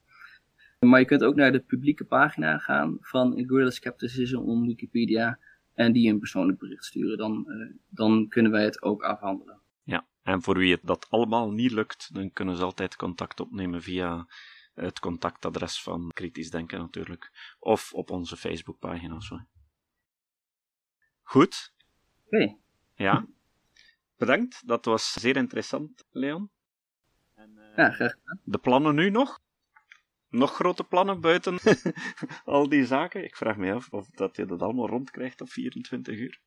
Maar 0.79 1.01
je 1.01 1.07
kunt 1.07 1.23
ook 1.23 1.35
naar 1.35 1.53
de 1.53 1.61
publieke 1.61 2.05
pagina 2.05 2.59
gaan 2.59 2.97
van 3.01 3.45
Gorilla 3.47 3.71
Skepticism 3.71 4.37
op 4.37 4.67
Wikipedia 4.67 5.39
en 5.75 5.93
die 5.93 6.11
een 6.11 6.19
persoonlijk 6.19 6.59
bericht 6.59 6.85
sturen. 6.85 7.19
Dan, 7.19 7.45
uh, 7.49 7.77
dan 7.89 8.29
kunnen 8.29 8.53
wij 8.53 8.65
het 8.65 8.83
ook 8.83 9.03
afhandelen. 9.03 9.61
Ja, 9.83 10.07
en 10.23 10.43
voor 10.43 10.59
wie 10.59 10.73
het 10.73 10.81
dat 10.85 11.07
allemaal 11.11 11.51
niet 11.51 11.73
lukt, 11.73 12.15
dan 12.15 12.33
kunnen 12.33 12.57
ze 12.57 12.63
altijd 12.63 12.97
contact 12.97 13.41
opnemen 13.41 13.83
via 13.83 14.27
het 14.75 14.99
contactadres 14.99 15.83
van 15.83 16.11
Kritisch 16.15 16.51
Denken 16.51 16.79
natuurlijk. 16.79 17.55
Of 17.59 17.93
op 17.93 18.11
onze 18.11 18.37
Facebookpagina 18.37 19.21
zo. 19.21 19.41
Goed. 21.23 21.73
Oké. 22.27 22.57
Ja. 22.95 23.27
Bedankt, 24.17 24.67
dat 24.67 24.85
was 24.85 25.13
zeer 25.13 25.37
interessant, 25.37 26.05
Leon. 26.11 26.51
En, 27.35 27.51
uh, 27.57 27.77
ja, 27.77 27.91
graag 27.91 28.13
gedaan. 28.13 28.41
De 28.45 28.59
plannen 28.59 28.95
nu 28.95 29.11
nog? 29.11 29.41
Nog 30.31 30.55
grote 30.55 30.85
plannen 30.85 31.21
buiten 31.21 31.59
al 32.45 32.69
die 32.69 32.87
zaken? 32.87 33.25
Ik 33.25 33.37
vraag 33.37 33.57
me 33.57 33.73
af 33.73 33.89
of 33.91 34.11
dat 34.11 34.37
je 34.37 34.47
dat 34.47 34.63
allemaal 34.63 34.89
rondkrijgt 34.89 35.41
op 35.41 35.49
24 35.49 36.19
uur. 36.19 36.41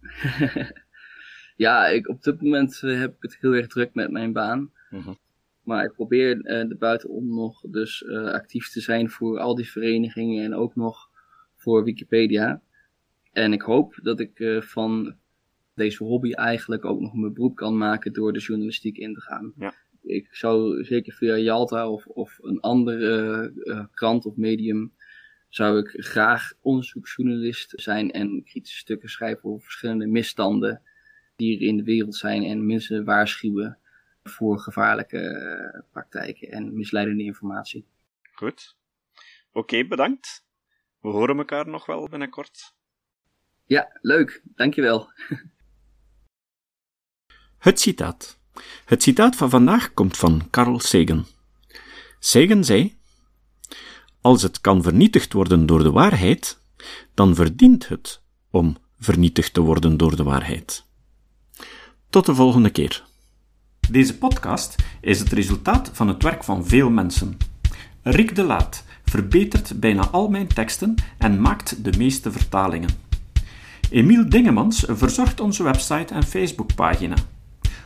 ja, 1.56 1.86
ik, 1.86 2.08
op 2.08 2.22
dit 2.22 2.42
moment 2.42 2.82
eh, 2.82 2.98
heb 2.98 3.14
ik 3.14 3.22
het 3.22 3.36
heel 3.40 3.54
erg 3.54 3.66
druk 3.66 3.94
met 3.94 4.10
mijn 4.10 4.32
baan. 4.32 4.72
Mhm. 4.90 5.14
Maar 5.62 5.84
ik 5.84 5.92
probeer 5.92 6.36
uh, 6.44 6.70
er 6.70 6.78
buitenom 6.78 7.34
nog 7.34 7.60
dus 7.60 8.02
uh, 8.02 8.24
actief 8.24 8.70
te 8.70 8.80
zijn 8.80 9.10
voor 9.10 9.38
al 9.38 9.54
die 9.54 9.70
verenigingen 9.70 10.44
en 10.44 10.54
ook 10.54 10.74
nog 10.74 11.10
voor 11.56 11.84
Wikipedia. 11.84 12.62
En 13.32 13.52
ik 13.52 13.62
hoop 13.62 13.98
dat 14.02 14.20
ik 14.20 14.38
uh, 14.38 14.62
van 14.62 15.16
deze 15.74 16.04
hobby 16.04 16.32
eigenlijk 16.32 16.84
ook 16.84 17.00
nog 17.00 17.14
mijn 17.14 17.32
beroep 17.32 17.56
kan 17.56 17.76
maken 17.76 18.12
door 18.12 18.32
de 18.32 18.38
journalistiek 18.38 18.96
in 18.96 19.14
te 19.14 19.20
gaan. 19.20 19.52
Ja 19.56 19.74
ik 20.06 20.28
zou 20.30 20.84
zeker 20.84 21.12
via 21.12 21.36
Jalta 21.36 21.90
of, 21.90 22.06
of 22.06 22.38
een 22.42 22.60
andere 22.60 23.52
uh, 23.54 23.84
krant 23.90 24.26
of 24.26 24.36
medium 24.36 24.92
zou 25.48 25.78
ik 25.78 26.04
graag 26.04 26.52
onderzoeksjournalist 26.60 27.72
zijn 27.76 28.10
en 28.10 28.44
kritische 28.44 28.78
stukken 28.78 29.08
schrijven 29.08 29.44
over 29.44 29.64
verschillende 29.64 30.06
misstanden 30.06 30.82
die 31.36 31.56
er 31.56 31.66
in 31.66 31.76
de 31.76 31.82
wereld 31.82 32.16
zijn 32.16 32.44
en 32.44 32.66
mensen 32.66 33.04
waarschuwen 33.04 33.78
voor 34.22 34.58
gevaarlijke 34.58 35.84
praktijken 35.90 36.50
en 36.50 36.76
misleidende 36.76 37.22
informatie. 37.22 37.86
Goed. 38.32 38.76
Oké, 39.52 39.86
bedankt. 39.86 40.44
We 41.00 41.08
horen 41.08 41.38
elkaar 41.38 41.68
nog 41.68 41.86
wel 41.86 42.08
binnenkort. 42.08 42.74
Ja, 43.64 43.98
leuk. 44.00 44.42
Dankjewel. 44.44 45.10
Het 47.58 47.80
citaat. 47.80 48.40
Het 48.84 49.02
citaat 49.02 49.36
van 49.36 49.50
vandaag 49.50 49.94
komt 49.94 50.16
van 50.16 50.42
Carl 50.50 50.80
Sagan. 50.80 51.26
Sagan 52.18 52.64
zei: 52.64 52.96
Als 54.20 54.42
het 54.42 54.60
kan 54.60 54.82
vernietigd 54.82 55.32
worden 55.32 55.66
door 55.66 55.82
de 55.82 55.90
waarheid, 55.90 56.60
dan 57.14 57.34
verdient 57.34 57.88
het 57.88 58.22
om 58.50 58.76
vernietigd 58.98 59.54
te 59.54 59.60
worden 59.60 59.96
door 59.96 60.16
de 60.16 60.22
waarheid. 60.22 60.84
Tot 62.10 62.26
de 62.26 62.34
volgende 62.34 62.70
keer. 62.70 63.04
Deze 63.90 64.18
podcast 64.18 64.74
is 65.00 65.18
het 65.18 65.32
resultaat 65.32 65.90
van 65.92 66.08
het 66.08 66.22
werk 66.22 66.44
van 66.44 66.66
veel 66.66 66.90
mensen. 66.90 67.36
Rick 68.02 68.34
de 68.34 68.42
Laat 68.42 68.84
verbetert 69.04 69.80
bijna 69.80 70.08
al 70.08 70.28
mijn 70.28 70.46
teksten 70.46 70.94
en 71.18 71.40
maakt 71.40 71.84
de 71.84 71.98
meeste 71.98 72.32
vertalingen. 72.32 72.90
Emiel 73.90 74.28
Dingemans 74.28 74.84
verzorgt 74.88 75.40
onze 75.40 75.62
website 75.62 76.14
en 76.14 76.22
Facebookpagina. 76.22 77.14